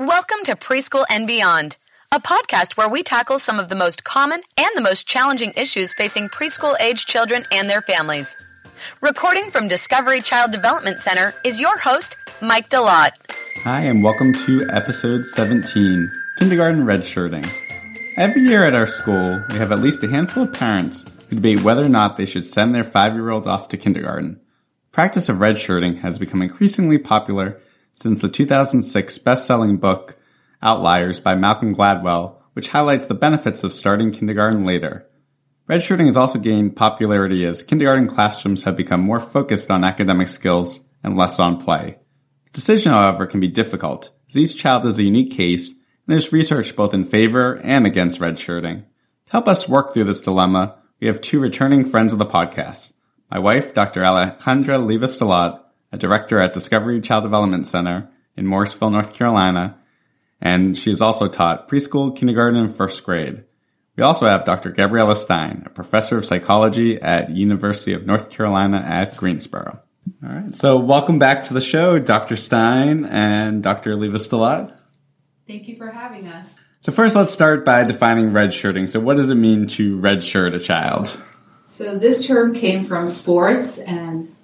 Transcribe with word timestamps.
Welcome 0.00 0.44
to 0.44 0.54
Preschool 0.54 1.04
and 1.10 1.26
Beyond, 1.26 1.76
a 2.12 2.20
podcast 2.20 2.76
where 2.76 2.88
we 2.88 3.02
tackle 3.02 3.40
some 3.40 3.58
of 3.58 3.68
the 3.68 3.74
most 3.74 4.04
common 4.04 4.40
and 4.56 4.70
the 4.76 4.80
most 4.80 5.08
challenging 5.08 5.52
issues 5.56 5.92
facing 5.92 6.28
preschool 6.28 6.80
age 6.80 7.04
children 7.04 7.44
and 7.50 7.68
their 7.68 7.82
families. 7.82 8.36
Recording 9.00 9.50
from 9.50 9.66
Discovery 9.66 10.20
Child 10.20 10.52
Development 10.52 11.00
Center 11.00 11.34
is 11.44 11.60
your 11.60 11.76
host, 11.78 12.16
Mike 12.40 12.68
Dlott. 12.68 13.10
Hi, 13.64 13.80
and 13.80 14.04
welcome 14.04 14.32
to 14.46 14.70
episode 14.70 15.24
17 15.24 16.08
Kindergarten 16.38 16.84
Redshirting. 16.84 17.50
Every 18.16 18.42
year 18.42 18.64
at 18.64 18.76
our 18.76 18.86
school, 18.86 19.42
we 19.50 19.56
have 19.56 19.72
at 19.72 19.80
least 19.80 20.04
a 20.04 20.08
handful 20.08 20.44
of 20.44 20.52
parents 20.52 21.26
who 21.28 21.34
debate 21.34 21.64
whether 21.64 21.84
or 21.84 21.88
not 21.88 22.16
they 22.16 22.24
should 22.24 22.44
send 22.44 22.72
their 22.72 22.84
five 22.84 23.14
year 23.14 23.30
old 23.30 23.48
off 23.48 23.68
to 23.70 23.76
kindergarten. 23.76 24.40
Practice 24.92 25.28
of 25.28 25.38
redshirting 25.38 26.02
has 26.02 26.20
become 26.20 26.40
increasingly 26.40 26.98
popular 26.98 27.60
since 28.00 28.20
the 28.20 28.28
2006 28.28 29.18
best-selling 29.18 29.76
book 29.76 30.16
Outliers 30.62 31.18
by 31.18 31.34
Malcolm 31.34 31.74
Gladwell, 31.74 32.36
which 32.52 32.68
highlights 32.68 33.06
the 33.06 33.14
benefits 33.14 33.64
of 33.64 33.72
starting 33.72 34.12
kindergarten 34.12 34.64
later. 34.64 35.04
Redshirting 35.68 36.06
has 36.06 36.16
also 36.16 36.38
gained 36.38 36.76
popularity 36.76 37.44
as 37.44 37.64
kindergarten 37.64 38.06
classrooms 38.06 38.62
have 38.62 38.76
become 38.76 39.00
more 39.00 39.20
focused 39.20 39.68
on 39.68 39.82
academic 39.82 40.28
skills 40.28 40.78
and 41.02 41.16
less 41.16 41.40
on 41.40 41.60
play. 41.60 41.98
The 42.44 42.50
decision, 42.52 42.92
however, 42.92 43.26
can 43.26 43.40
be 43.40 43.48
difficult, 43.48 44.12
as 44.28 44.38
each 44.38 44.56
child 44.56 44.86
is 44.86 45.00
a 45.00 45.04
unique 45.04 45.32
case, 45.32 45.70
and 45.70 45.78
there's 46.06 46.32
research 46.32 46.76
both 46.76 46.94
in 46.94 47.04
favor 47.04 47.60
and 47.64 47.84
against 47.84 48.20
redshirting. 48.20 48.84
To 49.26 49.32
help 49.32 49.48
us 49.48 49.68
work 49.68 49.92
through 49.92 50.04
this 50.04 50.20
dilemma, 50.20 50.78
we 51.00 51.08
have 51.08 51.20
two 51.20 51.40
returning 51.40 51.84
friends 51.84 52.12
of 52.12 52.20
the 52.20 52.26
podcast. 52.26 52.92
My 53.28 53.40
wife, 53.40 53.74
Dr. 53.74 54.02
Alejandra 54.02 54.78
Livas 54.78 55.18
a 55.92 55.98
director 55.98 56.38
at 56.38 56.52
Discovery 56.52 57.00
Child 57.00 57.24
Development 57.24 57.66
Center 57.66 58.08
in 58.36 58.46
Morrisville, 58.46 58.90
North 58.90 59.14
Carolina, 59.14 59.78
and 60.40 60.76
she 60.76 60.90
has 60.90 61.00
also 61.00 61.28
taught 61.28 61.68
preschool, 61.68 62.14
kindergarten, 62.14 62.58
and 62.58 62.74
first 62.74 63.04
grade. 63.04 63.44
We 63.96 64.04
also 64.04 64.26
have 64.26 64.44
Dr. 64.44 64.70
Gabriela 64.70 65.16
Stein, 65.16 65.64
a 65.66 65.70
professor 65.70 66.16
of 66.16 66.24
psychology 66.24 67.00
at 67.02 67.30
University 67.30 67.92
of 67.92 68.06
North 68.06 68.30
Carolina 68.30 68.78
at 68.78 69.16
Greensboro. 69.16 69.80
All 70.22 70.28
right, 70.28 70.54
so 70.54 70.78
welcome 70.78 71.18
back 71.18 71.44
to 71.44 71.54
the 71.54 71.60
show, 71.60 71.98
Dr. 71.98 72.36
Stein 72.36 73.04
and 73.04 73.62
Dr. 73.62 73.96
Livas 73.96 74.72
Thank 75.46 75.66
you 75.66 75.76
for 75.76 75.90
having 75.90 76.28
us. 76.28 76.48
So 76.80 76.92
first, 76.92 77.16
let's 77.16 77.32
start 77.32 77.64
by 77.64 77.82
defining 77.82 78.30
redshirting. 78.30 78.88
So 78.88 79.00
what 79.00 79.16
does 79.16 79.30
it 79.30 79.34
mean 79.34 79.66
to 79.68 79.98
redshirt 79.98 80.54
a 80.54 80.60
child? 80.60 81.20
So 81.66 81.98
this 81.98 82.26
term 82.26 82.54
came 82.54 82.86
from 82.86 83.08
sports 83.08 83.78
and 83.78 84.34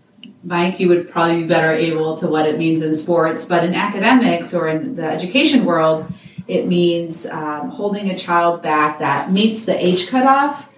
Mike, 0.43 0.79
you 0.79 0.89
would 0.89 1.11
probably 1.11 1.43
be 1.43 1.49
better 1.49 1.73
able 1.73 2.17
to 2.19 2.29
what 2.29 2.47
it 2.47 2.59
means 2.59 2.83
in 2.83 2.95
sports, 2.95 3.45
but 3.45 3.65
in 3.65 3.75
academics 3.75 4.55
or 4.55 4.69
in 4.69 4.97
the 4.97 5.05
education 5.05 5.65
world, 5.65 6.07
it 6.47 6.67
means 6.67 7.27
um, 7.27 7.71
holding 7.71 8.11
a 8.11 8.19
child 8.19 8.63
back 8.63 8.99
that 8.99 9.33
meets 9.33 9.65
the 9.65 9.85
age 9.85 10.09
cutoff, 10.09 10.69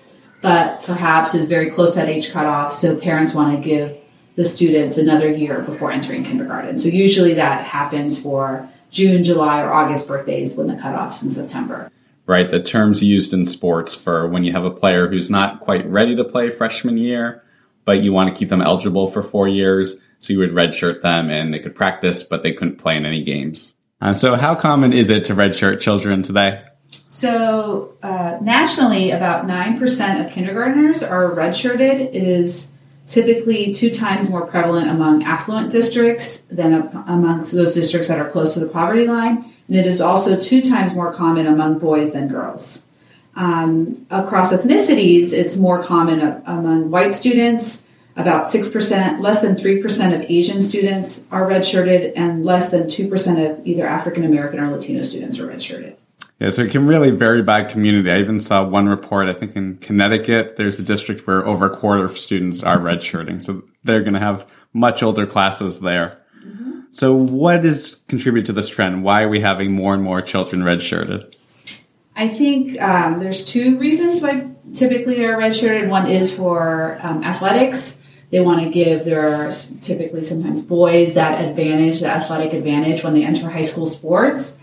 but 0.42 0.82
perhaps 0.84 1.34
is 1.34 1.48
very 1.48 1.70
close 1.70 1.90
to 1.90 1.96
that 1.96 2.08
age 2.08 2.30
cutoff. 2.30 2.72
So 2.72 2.96
parents 2.96 3.34
want 3.34 3.56
to 3.56 3.68
give 3.68 3.98
the 4.36 4.44
students 4.44 4.98
another 4.98 5.30
year 5.30 5.62
before 5.62 5.90
entering 5.90 6.24
kindergarten. 6.24 6.78
So 6.78 6.88
usually 6.88 7.34
that 7.34 7.64
happens 7.64 8.18
for 8.18 8.68
June, 8.90 9.24
July, 9.24 9.62
or 9.62 9.72
August 9.72 10.06
birthdays 10.06 10.54
when 10.54 10.68
the 10.68 10.76
cutoff's 10.76 11.22
in 11.22 11.32
September. 11.32 11.90
Right, 12.26 12.50
the 12.50 12.62
terms 12.62 13.02
used 13.02 13.32
in 13.32 13.44
sports 13.44 13.94
for 13.94 14.28
when 14.28 14.44
you 14.44 14.52
have 14.52 14.64
a 14.64 14.70
player 14.70 15.08
who's 15.08 15.30
not 15.30 15.60
quite 15.60 15.86
ready 15.86 16.14
to 16.16 16.24
play 16.24 16.50
freshman 16.50 16.98
year 16.98 17.42
but 17.86 18.02
you 18.02 18.12
want 18.12 18.28
to 18.28 18.38
keep 18.38 18.50
them 18.50 18.60
eligible 18.60 19.08
for 19.08 19.22
four 19.22 19.48
years. 19.48 19.96
So 20.18 20.34
you 20.34 20.38
would 20.40 20.50
redshirt 20.50 21.00
them 21.00 21.30
and 21.30 21.54
they 21.54 21.60
could 21.60 21.74
practice, 21.74 22.22
but 22.22 22.42
they 22.42 22.52
couldn't 22.52 22.76
play 22.76 22.96
in 22.96 23.06
any 23.06 23.22
games. 23.22 23.74
Uh, 24.00 24.12
so 24.12 24.34
how 24.34 24.54
common 24.54 24.92
is 24.92 25.08
it 25.08 25.24
to 25.26 25.34
redshirt 25.34 25.80
children 25.80 26.22
today? 26.22 26.62
So 27.08 27.94
uh, 28.02 28.36
nationally, 28.42 29.10
about 29.10 29.46
9% 29.46 30.26
of 30.26 30.32
kindergartners 30.32 31.02
are 31.02 31.30
redshirted. 31.30 32.14
It 32.14 32.14
is 32.14 32.66
typically 33.06 33.72
two 33.72 33.90
times 33.90 34.28
more 34.28 34.46
prevalent 34.46 34.90
among 34.90 35.22
affluent 35.22 35.70
districts 35.70 36.42
than 36.50 36.74
amongst 37.06 37.52
those 37.52 37.74
districts 37.74 38.08
that 38.08 38.18
are 38.18 38.28
close 38.28 38.54
to 38.54 38.60
the 38.60 38.68
poverty 38.68 39.06
line. 39.06 39.52
And 39.68 39.76
it 39.76 39.86
is 39.86 40.00
also 40.00 40.38
two 40.38 40.60
times 40.60 40.92
more 40.92 41.12
common 41.12 41.46
among 41.46 41.78
boys 41.78 42.12
than 42.12 42.28
girls. 42.28 42.82
Um, 43.36 44.06
across 44.10 44.50
ethnicities, 44.50 45.32
it's 45.32 45.56
more 45.56 45.82
common 45.82 46.42
among 46.46 46.90
white 46.90 47.14
students. 47.14 47.82
About 48.16 48.46
6%, 48.46 49.20
less 49.20 49.42
than 49.42 49.56
3% 49.56 50.14
of 50.14 50.22
Asian 50.30 50.62
students 50.62 51.22
are 51.30 51.46
redshirted, 51.46 52.14
and 52.16 52.46
less 52.46 52.70
than 52.70 52.84
2% 52.84 53.50
of 53.50 53.66
either 53.66 53.86
African 53.86 54.24
American 54.24 54.58
or 54.58 54.70
Latino 54.70 55.02
students 55.02 55.38
are 55.38 55.46
redshirted. 55.46 55.96
Yeah, 56.38 56.48
so 56.48 56.62
it 56.62 56.70
can 56.70 56.86
really 56.86 57.10
vary 57.10 57.42
by 57.42 57.64
community. 57.64 58.10
I 58.10 58.18
even 58.20 58.40
saw 58.40 58.66
one 58.66 58.88
report, 58.88 59.28
I 59.28 59.34
think 59.34 59.54
in 59.54 59.76
Connecticut, 59.78 60.56
there's 60.56 60.78
a 60.78 60.82
district 60.82 61.26
where 61.26 61.46
over 61.46 61.66
a 61.66 61.76
quarter 61.76 62.04
of 62.04 62.16
students 62.16 62.62
are 62.62 62.78
redshirting. 62.78 63.42
So 63.42 63.62
they're 63.84 64.02
going 64.02 64.14
to 64.14 64.20
have 64.20 64.46
much 64.72 65.02
older 65.02 65.26
classes 65.26 65.80
there. 65.80 66.18
Mm-hmm. 66.44 66.80
So 66.90 67.14
what 67.14 67.62
does 67.62 67.96
contribute 68.08 68.46
to 68.46 68.52
this 68.52 68.68
trend? 68.68 69.02
Why 69.02 69.22
are 69.22 69.28
we 69.28 69.40
having 69.40 69.72
more 69.72 69.94
and 69.94 70.02
more 70.02 70.20
children 70.22 70.62
redshirted? 70.62 71.34
I 72.16 72.28
think 72.28 72.80
um, 72.80 73.18
there's 73.18 73.44
two 73.44 73.78
reasons 73.78 74.22
why 74.22 74.48
typically 74.72 75.16
they're 75.16 75.36
redshirted. 75.36 75.88
One 75.88 76.10
is 76.10 76.34
for 76.34 76.98
um, 77.02 77.22
athletics. 77.22 77.98
They 78.30 78.40
want 78.40 78.64
to 78.64 78.70
give 78.70 79.04
their 79.04 79.52
typically 79.82 80.24
sometimes 80.24 80.62
boys 80.62 81.14
that 81.14 81.44
advantage, 81.44 82.00
the 82.00 82.08
athletic 82.08 82.54
advantage 82.54 83.04
when 83.04 83.12
they 83.12 83.22
enter 83.22 83.50
high 83.50 83.62
school 83.62 83.86
sports. 83.86 84.56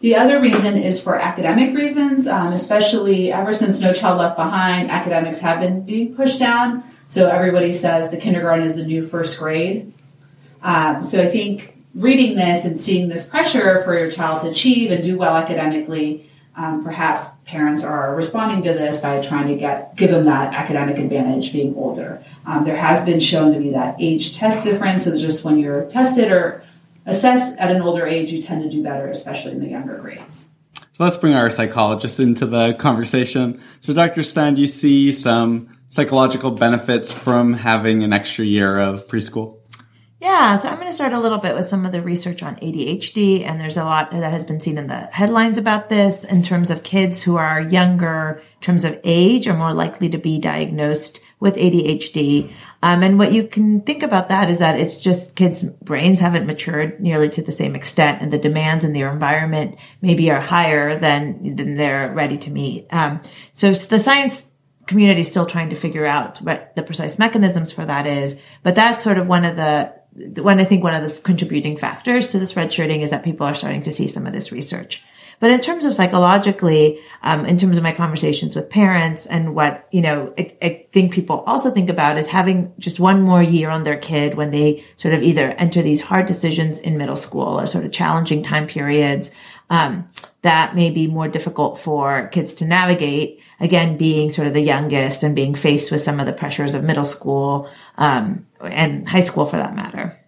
The 0.00 0.14
other 0.14 0.40
reason 0.40 0.76
is 0.78 1.00
for 1.00 1.18
academic 1.18 1.74
reasons, 1.76 2.28
um, 2.28 2.52
especially 2.52 3.32
ever 3.32 3.52
since 3.52 3.80
No 3.80 3.92
Child 3.92 4.18
Left 4.18 4.36
Behind, 4.36 4.88
academics 4.88 5.40
have 5.40 5.58
been 5.58 5.82
being 5.82 6.14
pushed 6.14 6.38
down. 6.38 6.84
So 7.08 7.26
everybody 7.28 7.72
says 7.72 8.10
the 8.10 8.16
kindergarten 8.16 8.64
is 8.64 8.76
the 8.76 8.84
new 8.84 9.04
first 9.04 9.36
grade. 9.38 9.92
Um, 10.62 11.02
so 11.02 11.20
I 11.20 11.26
think 11.26 11.76
reading 11.94 12.36
this 12.36 12.64
and 12.64 12.80
seeing 12.80 13.08
this 13.08 13.26
pressure 13.26 13.82
for 13.82 13.98
your 13.98 14.10
child 14.10 14.42
to 14.42 14.50
achieve 14.50 14.92
and 14.92 15.02
do 15.02 15.18
well 15.18 15.36
academically 15.36 16.27
um, 16.58 16.82
perhaps 16.82 17.28
parents 17.46 17.84
are 17.84 18.16
responding 18.16 18.64
to 18.64 18.72
this 18.72 18.98
by 18.98 19.20
trying 19.20 19.46
to 19.46 19.54
get 19.54 19.94
give 19.94 20.10
them 20.10 20.24
that 20.24 20.52
academic 20.52 20.98
advantage 20.98 21.52
being 21.52 21.74
older. 21.76 22.22
Um, 22.46 22.64
there 22.64 22.76
has 22.76 23.04
been 23.04 23.20
shown 23.20 23.52
to 23.54 23.60
be 23.60 23.70
that 23.70 23.94
age 24.00 24.36
test 24.36 24.64
difference, 24.64 25.04
so 25.04 25.16
just 25.16 25.44
when 25.44 25.58
you're 25.58 25.84
tested 25.84 26.32
or 26.32 26.64
assessed 27.06 27.56
at 27.58 27.70
an 27.70 27.80
older 27.80 28.04
age, 28.04 28.32
you 28.32 28.42
tend 28.42 28.62
to 28.64 28.68
do 28.68 28.82
better, 28.82 29.08
especially 29.08 29.52
in 29.52 29.60
the 29.60 29.68
younger 29.68 29.96
grades. 29.98 30.48
So 30.74 31.04
let's 31.04 31.16
bring 31.16 31.34
our 31.34 31.48
psychologist 31.48 32.18
into 32.18 32.44
the 32.44 32.74
conversation. 32.74 33.62
So, 33.80 33.92
Dr. 33.92 34.24
Stein, 34.24 34.54
do 34.54 34.60
you 34.60 34.66
see 34.66 35.12
some 35.12 35.78
psychological 35.90 36.50
benefits 36.50 37.12
from 37.12 37.52
having 37.52 38.02
an 38.02 38.12
extra 38.12 38.44
year 38.44 38.80
of 38.80 39.06
preschool? 39.06 39.58
Yeah, 40.20 40.56
so 40.56 40.68
I'm 40.68 40.76
going 40.76 40.88
to 40.88 40.92
start 40.92 41.12
a 41.12 41.20
little 41.20 41.38
bit 41.38 41.54
with 41.54 41.68
some 41.68 41.86
of 41.86 41.92
the 41.92 42.02
research 42.02 42.42
on 42.42 42.56
ADHD, 42.56 43.44
and 43.44 43.60
there's 43.60 43.76
a 43.76 43.84
lot 43.84 44.10
that 44.10 44.32
has 44.32 44.44
been 44.44 44.60
seen 44.60 44.76
in 44.76 44.88
the 44.88 45.02
headlines 45.12 45.56
about 45.58 45.88
this 45.88 46.24
in 46.24 46.42
terms 46.42 46.72
of 46.72 46.82
kids 46.82 47.22
who 47.22 47.36
are 47.36 47.60
younger, 47.60 48.42
in 48.56 48.60
terms 48.60 48.84
of 48.84 48.98
age, 49.04 49.46
are 49.46 49.56
more 49.56 49.72
likely 49.72 50.08
to 50.08 50.18
be 50.18 50.40
diagnosed 50.40 51.20
with 51.38 51.54
ADHD. 51.54 52.52
Um, 52.82 53.04
and 53.04 53.16
what 53.16 53.30
you 53.30 53.46
can 53.46 53.82
think 53.82 54.02
about 54.02 54.28
that 54.28 54.50
is 54.50 54.58
that 54.58 54.80
it's 54.80 54.96
just 54.96 55.36
kids' 55.36 55.62
brains 55.62 56.18
haven't 56.18 56.46
matured 56.46 56.98
nearly 57.00 57.28
to 57.28 57.42
the 57.42 57.52
same 57.52 57.76
extent, 57.76 58.20
and 58.20 58.32
the 58.32 58.38
demands 58.38 58.84
in 58.84 58.94
their 58.94 59.12
environment 59.12 59.76
maybe 60.02 60.32
are 60.32 60.40
higher 60.40 60.98
than 60.98 61.54
than 61.54 61.76
they're 61.76 62.12
ready 62.12 62.38
to 62.38 62.50
meet. 62.50 62.88
Um, 62.90 63.22
so 63.54 63.72
the 63.72 64.00
science 64.00 64.48
community 64.88 65.20
is 65.20 65.28
still 65.28 65.46
trying 65.46 65.70
to 65.70 65.76
figure 65.76 66.06
out 66.06 66.38
what 66.38 66.74
the 66.74 66.82
precise 66.82 67.20
mechanisms 67.20 67.70
for 67.70 67.86
that 67.86 68.06
is, 68.06 68.36
but 68.64 68.74
that's 68.74 69.04
sort 69.04 69.18
of 69.18 69.28
one 69.28 69.44
of 69.44 69.54
the 69.54 69.94
when 70.40 70.60
I 70.60 70.64
think 70.64 70.82
one 70.82 70.94
of 70.94 71.04
the 71.04 71.20
contributing 71.20 71.76
factors 71.76 72.28
to 72.28 72.38
this 72.38 72.54
redshirting 72.54 73.02
is 73.02 73.10
that 73.10 73.24
people 73.24 73.46
are 73.46 73.54
starting 73.54 73.82
to 73.82 73.92
see 73.92 74.06
some 74.06 74.26
of 74.26 74.32
this 74.32 74.52
research. 74.52 75.04
But 75.40 75.52
in 75.52 75.60
terms 75.60 75.84
of 75.84 75.94
psychologically, 75.94 77.00
um, 77.22 77.46
in 77.46 77.58
terms 77.58 77.76
of 77.76 77.82
my 77.82 77.92
conversations 77.92 78.56
with 78.56 78.68
parents 78.70 79.24
and 79.26 79.54
what, 79.54 79.86
you 79.92 80.00
know, 80.00 80.34
I, 80.36 80.56
I, 80.60 80.86
think 80.92 81.12
people 81.12 81.44
also 81.46 81.70
think 81.70 81.90
about 81.90 82.18
is 82.18 82.26
having 82.26 82.72
just 82.78 82.98
one 82.98 83.22
more 83.22 83.42
year 83.42 83.70
on 83.70 83.84
their 83.84 83.98
kid 83.98 84.34
when 84.34 84.50
they 84.50 84.84
sort 84.96 85.14
of 85.14 85.22
either 85.22 85.52
enter 85.52 85.80
these 85.80 86.00
hard 86.00 86.26
decisions 86.26 86.78
in 86.80 86.98
middle 86.98 87.16
school 87.16 87.60
or 87.60 87.66
sort 87.66 87.84
of 87.84 87.92
challenging 87.92 88.42
time 88.42 88.66
periods, 88.66 89.30
um, 89.70 90.06
that 90.42 90.74
may 90.74 90.90
be 90.90 91.06
more 91.06 91.28
difficult 91.28 91.78
for 91.78 92.28
kids 92.28 92.54
to 92.54 92.66
navigate. 92.66 93.40
Again, 93.60 93.96
being 93.96 94.30
sort 94.30 94.48
of 94.48 94.54
the 94.54 94.60
youngest 94.62 95.22
and 95.22 95.36
being 95.36 95.54
faced 95.54 95.92
with 95.92 96.00
some 96.00 96.20
of 96.20 96.26
the 96.26 96.32
pressures 96.32 96.74
of 96.74 96.82
middle 96.82 97.04
school, 97.04 97.68
um, 97.96 98.46
and 98.60 99.08
high 99.08 99.20
school 99.20 99.46
for 99.46 99.56
that 99.56 99.74
matter. 99.74 100.18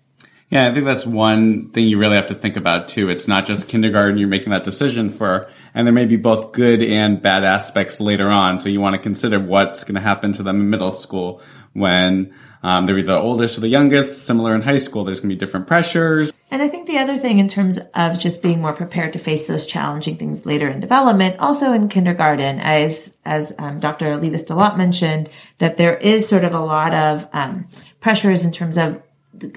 Yeah, 0.51 0.69
I 0.69 0.75
think 0.75 0.85
that's 0.85 1.07
one 1.07 1.71
thing 1.71 1.89
you 1.89 1.97
really 1.97 2.17
have 2.17 2.27
to 2.27 2.35
think 2.35 2.57
about 2.57 2.89
too. 2.89 3.09
It's 3.09 3.29
not 3.29 3.47
just 3.47 3.69
kindergarten 3.69 4.19
you're 4.19 4.29
making 4.29 4.51
that 4.51 4.65
decision 4.65 5.09
for, 5.09 5.49
and 5.75 5.87
there 5.87 5.95
may 5.95 6.07
be 6.07 6.17
both 6.17 6.53
good 6.53 6.83
and 6.83 7.23
bad 7.23 7.45
aspects 7.45 8.01
later 8.01 8.29
on. 8.29 8.59
So 8.59 8.69
you 8.69 8.81
want 8.81 8.95
to 8.95 9.01
consider 9.01 9.39
what's 9.39 9.85
going 9.85 9.95
to 9.95 10.01
happen 10.01 10.33
to 10.35 10.43
them 10.43 10.61
in 10.61 10.69
middle 10.69 10.93
school 10.93 11.41
when 11.73 12.35
Um, 12.63 12.85
they're 12.85 12.99
either 12.99 13.15
the 13.15 13.19
oldest 13.19 13.57
or 13.57 13.63
the 13.63 13.69
youngest. 13.69 14.27
Similar 14.27 14.55
in 14.55 14.61
high 14.61 14.77
school, 14.77 15.05
there's 15.05 15.21
going 15.21 15.31
to 15.31 15.35
be 15.35 15.39
different 15.39 15.67
pressures. 15.67 16.31
And 16.51 16.61
I 16.61 16.69
think 16.69 16.87
the 16.87 16.99
other 16.99 17.17
thing 17.17 17.39
in 17.39 17.49
terms 17.49 17.79
of 17.95 18.19
just 18.19 18.43
being 18.43 18.61
more 18.61 18.75
prepared 18.75 19.15
to 19.15 19.19
face 19.19 19.47
those 19.47 19.65
challenging 19.65 20.19
things 20.19 20.45
later 20.45 20.69
in 20.69 20.81
development, 20.81 21.39
also 21.39 21.73
in 21.73 21.89
kindergarten, 21.89 22.61
as 22.61 23.17
as 23.25 23.55
um, 23.59 23.79
Dr. 23.81 24.17
Livas-Dlott 24.19 24.77
mentioned, 24.77 25.31
that 25.57 25.79
there 25.79 25.97
is 25.97 26.29
sort 26.29 26.45
of 26.45 26.53
a 26.53 26.61
lot 26.61 26.93
of 26.93 27.27
um, 27.33 27.67
pressures 28.01 28.45
in 28.45 28.53
terms 28.53 28.77
of 28.77 29.01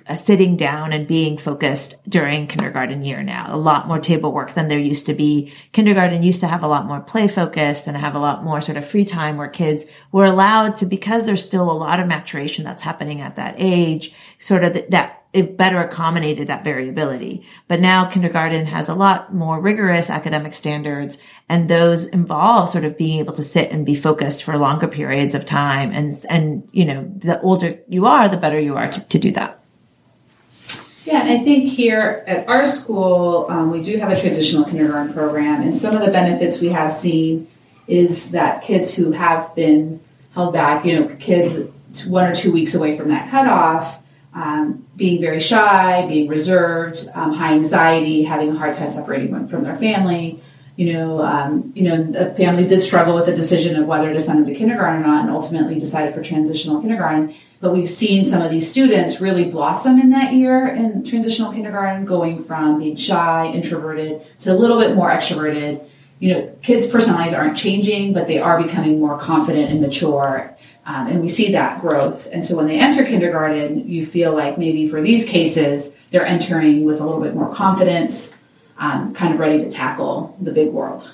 Uh, 0.08 0.16
sitting 0.16 0.56
down 0.56 0.94
and 0.94 1.08
being 1.08 1.38
focused 1.38 1.96
during 2.08 2.48
kindergarten 2.48 3.04
year 3.04 3.22
now. 3.22 3.54
A 3.54 3.58
lot 3.58 3.88
more 3.88 4.00
table 4.00 4.32
work 4.32 4.54
than 4.54 4.68
there 4.68 4.80
used 4.80 5.06
to 5.08 5.14
be. 5.14 5.52
Kindergarten 5.72 6.24
used 6.24 6.40
to 6.40 6.48
have 6.48 6.64
a 6.64 6.68
lot 6.68 6.86
more 6.86 7.02
play 7.02 7.28
focused 7.28 7.88
and 7.88 7.98
have 7.98 8.16
a 8.16 8.20
lot 8.20 8.44
more 8.44 8.62
sort 8.62 8.78
of 8.78 8.88
free 8.88 9.04
time 9.04 9.36
where 9.36 9.48
kids 9.48 9.86
were 10.12 10.26
allowed 10.26 10.76
to, 10.78 10.86
because 10.86 11.26
there's 11.26 11.44
still 11.44 11.70
a 11.70 11.74
lot 11.74 12.00
of 12.00 12.08
maturation 12.08 12.64
that's 12.64 12.82
happening 12.82 13.20
at 13.20 13.36
that 13.36 13.56
age, 13.58 14.14
sort 14.40 14.64
of 14.64 14.74
that 14.90 15.26
it 15.34 15.58
better 15.58 15.82
accommodated 15.82 16.48
that 16.48 16.64
variability. 16.64 17.44
But 17.68 17.82
now 17.82 18.06
kindergarten 18.06 18.68
has 18.68 18.88
a 18.88 18.94
lot 18.96 19.34
more 19.34 19.60
rigorous 19.60 20.10
academic 20.10 20.54
standards 20.54 21.18
and 21.50 21.68
those 21.68 22.06
involve 22.06 22.70
sort 22.70 22.86
of 22.86 22.98
being 22.98 23.20
able 23.20 23.34
to 23.34 23.44
sit 23.44 23.72
and 23.72 23.86
be 23.86 23.96
focused 23.96 24.44
for 24.44 24.58
longer 24.58 24.88
periods 24.88 25.34
of 25.34 25.46
time. 25.46 25.92
And, 25.92 26.26
and, 26.30 26.70
you 26.72 26.86
know, 26.86 27.12
the 27.18 27.42
older 27.42 27.80
you 27.90 28.06
are, 28.06 28.30
the 28.30 28.38
better 28.38 28.60
you 28.60 28.78
are 28.78 28.92
to, 28.92 29.02
to 29.02 29.20
do 29.20 29.32
that. 29.32 29.60
Yeah, 31.06 31.22
and 31.22 31.30
I 31.30 31.44
think 31.44 31.70
here 31.70 32.24
at 32.28 32.48
our 32.48 32.66
school, 32.66 33.48
um, 33.50 33.72
we 33.72 33.84
do 33.84 33.98
have 33.98 34.10
a 34.10 34.20
transitional 34.20 34.64
kindergarten 34.64 35.14
program, 35.14 35.62
and 35.62 35.78
some 35.78 35.96
of 35.96 36.06
the 36.06 36.12
benefits 36.12 36.62
we 36.62 36.70
have 36.70 36.92
seen 36.92 37.48
is 37.88 38.32
that 38.32 38.64
kids 38.64 38.94
who 38.94 39.12
have 39.12 39.54
been 39.54 40.00
held 40.34 40.54
back, 40.54 40.86
you 40.86 41.00
know, 41.00 41.16
kids 41.20 41.56
one 42.08 42.26
or 42.26 42.34
two 42.34 42.52
weeks 42.52 42.74
away 42.74 42.98
from 42.98 43.10
that 43.10 43.30
cutoff, 43.30 44.02
um, 44.34 44.86
being 44.96 45.22
very 45.22 45.40
shy, 45.40 46.08
being 46.08 46.28
reserved, 46.28 47.08
um, 47.14 47.34
high 47.34 47.54
anxiety, 47.54 48.24
having 48.24 48.50
a 48.52 48.58
hard 48.58 48.74
time 48.74 48.90
separating 48.90 49.48
from 49.48 49.64
their 49.64 49.76
family. 49.76 50.42
You 50.76 50.94
know, 50.94 51.22
um, 51.22 51.72
you 51.76 51.84
know, 51.84 52.34
families 52.36 52.70
did 52.70 52.82
struggle 52.82 53.14
with 53.14 53.28
the 53.28 53.36
decision 53.36 53.80
of 53.80 53.86
whether 53.86 54.12
to 54.12 54.20
send 54.20 54.40
them 54.40 54.48
to 54.48 54.56
kindergarten 54.56 55.04
or 55.04 55.08
not, 55.08 55.22
and 55.26 55.30
ultimately 55.30 55.78
decided 55.78 56.16
for 56.16 56.24
transitional 56.24 56.82
kindergarten. 56.82 57.36
But 57.64 57.74
we've 57.74 57.90
seen 57.90 58.26
some 58.26 58.42
of 58.42 58.52
these 58.52 58.70
students 58.70 59.22
really 59.22 59.46
blossom 59.46 60.00
in 60.00 60.10
that 60.10 60.34
year 60.34 60.68
in 60.68 61.04
transitional 61.04 61.52
kindergarten, 61.52 62.06
going 62.06 62.44
from 62.44 62.80
being 62.80 62.98
shy, 62.98 63.48
introverted, 63.48 64.22
to 64.42 64.52
a 64.52 64.58
little 64.58 64.78
bit 64.80 64.96
more 64.96 65.10
extroverted. 65.10 65.88
You 66.20 66.34
know, 66.34 66.56
kids' 66.62 66.88
personalities 66.88 67.34
aren't 67.34 67.58
changing, 67.58 68.14
but 68.14 68.28
they 68.28 68.40
are 68.40 68.62
becoming 68.62 69.00
more 69.00 69.18
confident 69.18 69.72
and 69.72 69.82
mature 69.82 70.54
um, 70.86 71.08
and 71.08 71.22
we 71.22 71.30
see 71.30 71.52
that 71.54 71.82
growth. 71.82 72.28
And 72.32 72.44
so 72.44 72.56
when 72.56 72.68
they 72.68 72.80
enter 72.80 73.06
kindergarten, 73.06 73.88
you 73.88 74.06
feel 74.06 74.34
like 74.34 74.58
maybe 74.58 74.88
for 74.88 75.02
these 75.02 75.26
cases, 75.26 75.90
they're 76.12 76.26
entering 76.26 76.84
with 76.84 77.00
a 77.00 77.06
little 77.06 77.22
bit 77.22 77.34
more 77.34 77.54
confidence, 77.54 78.34
um, 78.78 79.14
kind 79.14 79.34
of 79.34 79.40
ready 79.40 79.64
to 79.64 79.72
tackle 79.72 80.36
the 80.42 80.52
big 80.52 80.72
world. 80.72 81.10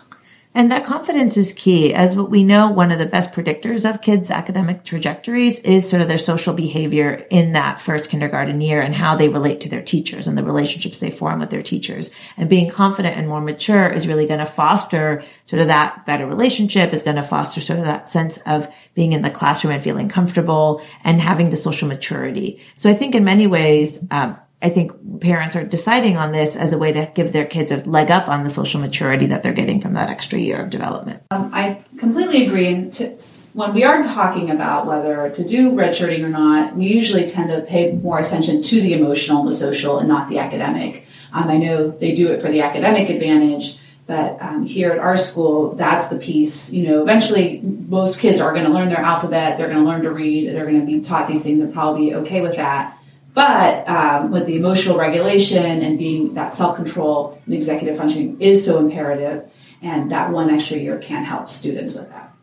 And 0.56 0.72
that 0.72 0.84
confidence 0.84 1.38
is 1.38 1.54
key. 1.54 1.94
As 1.94 2.16
what 2.16 2.32
we 2.32 2.44
know, 2.44 2.72
one 2.72 2.92
of 2.92 2.98
the 2.98 3.06
best 3.06 3.32
predictors 3.34 3.88
of 3.88 4.02
kids' 4.02 4.32
academic 4.32 4.84
trajectories 4.84 5.60
is 5.60 5.88
sort 5.88 6.02
of 6.02 6.08
their 6.08 6.18
social 6.18 6.56
behavior 6.56 7.24
in 7.30 7.54
that 7.54 7.80
first 7.80 8.10
kindergarten 8.10 8.60
year 8.60 8.82
and 8.82 8.96
how 8.96 9.16
they 9.16 9.30
relate 9.30 9.62
to 9.62 9.70
their 9.70 9.84
teachers 9.84 10.28
and 10.28 10.36
the 10.36 10.44
relationships 10.44 11.00
they 11.00 11.12
form 11.12 11.40
with 11.40 11.52
their 11.52 11.62
teachers. 11.62 12.10
And 12.36 12.50
being 12.50 12.72
confident 12.72 13.16
and 13.16 13.28
more 13.28 13.42
mature 13.42 13.90
is 13.90 14.08
really 14.08 14.26
going 14.26 14.40
to 14.40 14.46
foster 14.48 15.24
sort 15.46 15.62
of 15.62 15.68
that 15.68 16.08
better 16.08 16.26
relationship, 16.26 16.94
is 16.94 17.04
going 17.04 17.18
to 17.18 17.24
foster 17.24 17.62
sort 17.62 17.78
of 17.78 17.86
that 17.86 18.10
sense 18.10 18.40
of 18.48 18.68
being 18.96 19.14
in 19.14 19.22
the 19.22 19.30
classroom 19.30 19.76
and 19.76 19.84
feeling 19.84 20.10
comfortable 20.10 20.82
and 21.04 21.22
having 21.22 21.52
the 21.52 21.58
social 21.58 21.88
maturity. 21.88 22.60
So 22.76 22.90
I 22.90 22.96
think 22.96 23.14
in 23.14 23.24
many 23.24 23.46
ways, 23.46 24.00
um, 24.10 24.36
I 24.62 24.70
think 24.70 25.22
parents 25.22 25.56
are 25.56 25.64
deciding 25.64 26.18
on 26.18 26.34
this 26.34 26.58
as 26.58 26.74
a 26.74 26.78
way 26.78 26.92
to 26.92 27.10
give 27.16 27.32
their 27.32 27.46
kids 27.46 27.72
a 27.72 27.78
leg 27.78 28.12
up 28.12 28.28
on 28.28 28.44
the 28.44 28.50
social 28.50 28.82
maturity 28.82 29.26
that 29.28 29.42
they're 29.42 29.54
getting 29.54 29.80
from 29.80 29.94
that 29.94 30.10
extra 30.10 30.38
year 30.38 30.62
of 30.62 30.70
development. 30.70 31.24
Um, 31.32 31.50
I 31.54 31.82
completely 31.98 32.46
agree. 32.46 32.68
And 32.68 32.94
to, 32.94 33.10
when 33.54 33.74
we 33.74 33.86
are 33.86 34.04
talking 34.04 34.52
about 34.52 34.86
whether 34.86 35.30
to 35.30 35.48
do 35.48 35.72
redshirting 35.72 36.24
or 36.24 36.30
not, 36.30 36.76
we 36.76 36.88
usually 36.88 37.26
tend 37.28 37.50
to 37.50 37.62
pay 37.62 37.94
more 37.94 38.20
attention 38.20 38.62
to 38.62 38.82
the 38.82 38.94
emotional, 38.94 39.46
the 39.46 39.54
social, 39.54 40.00
and 40.00 40.10
not 40.10 40.28
the 40.28 40.40
academic. 40.40 41.06
Um, 41.32 41.48
I 41.48 41.56
know 41.56 41.92
they 41.92 42.14
do 42.14 42.28
it 42.28 42.42
for 42.42 42.50
the 42.50 42.62
academic 42.62 43.10
advantage, 43.10 43.78
but 44.08 44.42
um, 44.42 44.66
here 44.66 44.92
at 44.92 45.00
our 45.00 45.16
school, 45.16 45.76
that's 45.76 46.08
the 46.08 46.18
piece. 46.18 46.70
You 46.70 46.88
know, 46.88 47.02
eventually, 47.02 47.62
most 47.62 48.20
kids 48.20 48.42
are 48.42 48.52
going 48.52 48.66
to 48.66 48.72
learn 48.72 48.90
their 48.90 49.00
alphabet. 49.00 49.58
They're 49.58 49.70
going 49.70 49.80
to 49.80 49.86
learn 49.86 50.02
to 50.02 50.12
read. 50.12 50.54
They're 50.54 50.66
going 50.66 50.82
to 50.82 50.86
be 50.86 51.00
taught 51.00 51.28
these 51.28 51.44
things 51.44 51.60
and 51.60 51.72
probably 51.72 52.08
be 52.08 52.16
okay 52.16 52.42
with 52.42 52.58
that 52.58 52.99
but 53.34 53.88
um, 53.88 54.32
with 54.32 54.48
the 54.48 54.56
emotional 54.56 54.98
regulation 54.98 55.82
and 55.82 55.98
being 55.98 56.34
that 56.34 56.56
self 56.56 56.76
control 56.76 57.42
and 57.46 57.56
executive 57.56 57.98
functioning 57.98 58.40
is 58.42 58.66
so 58.66 58.80
imperative, 58.80 59.50
and 59.82 60.12
that 60.12 60.32
one 60.32 60.50
extra 60.50 60.78
year 60.78 61.00
can 61.00 61.24
help 61.24 61.50
students 61.50 61.94
with 61.94 62.10
that. 62.10 62.34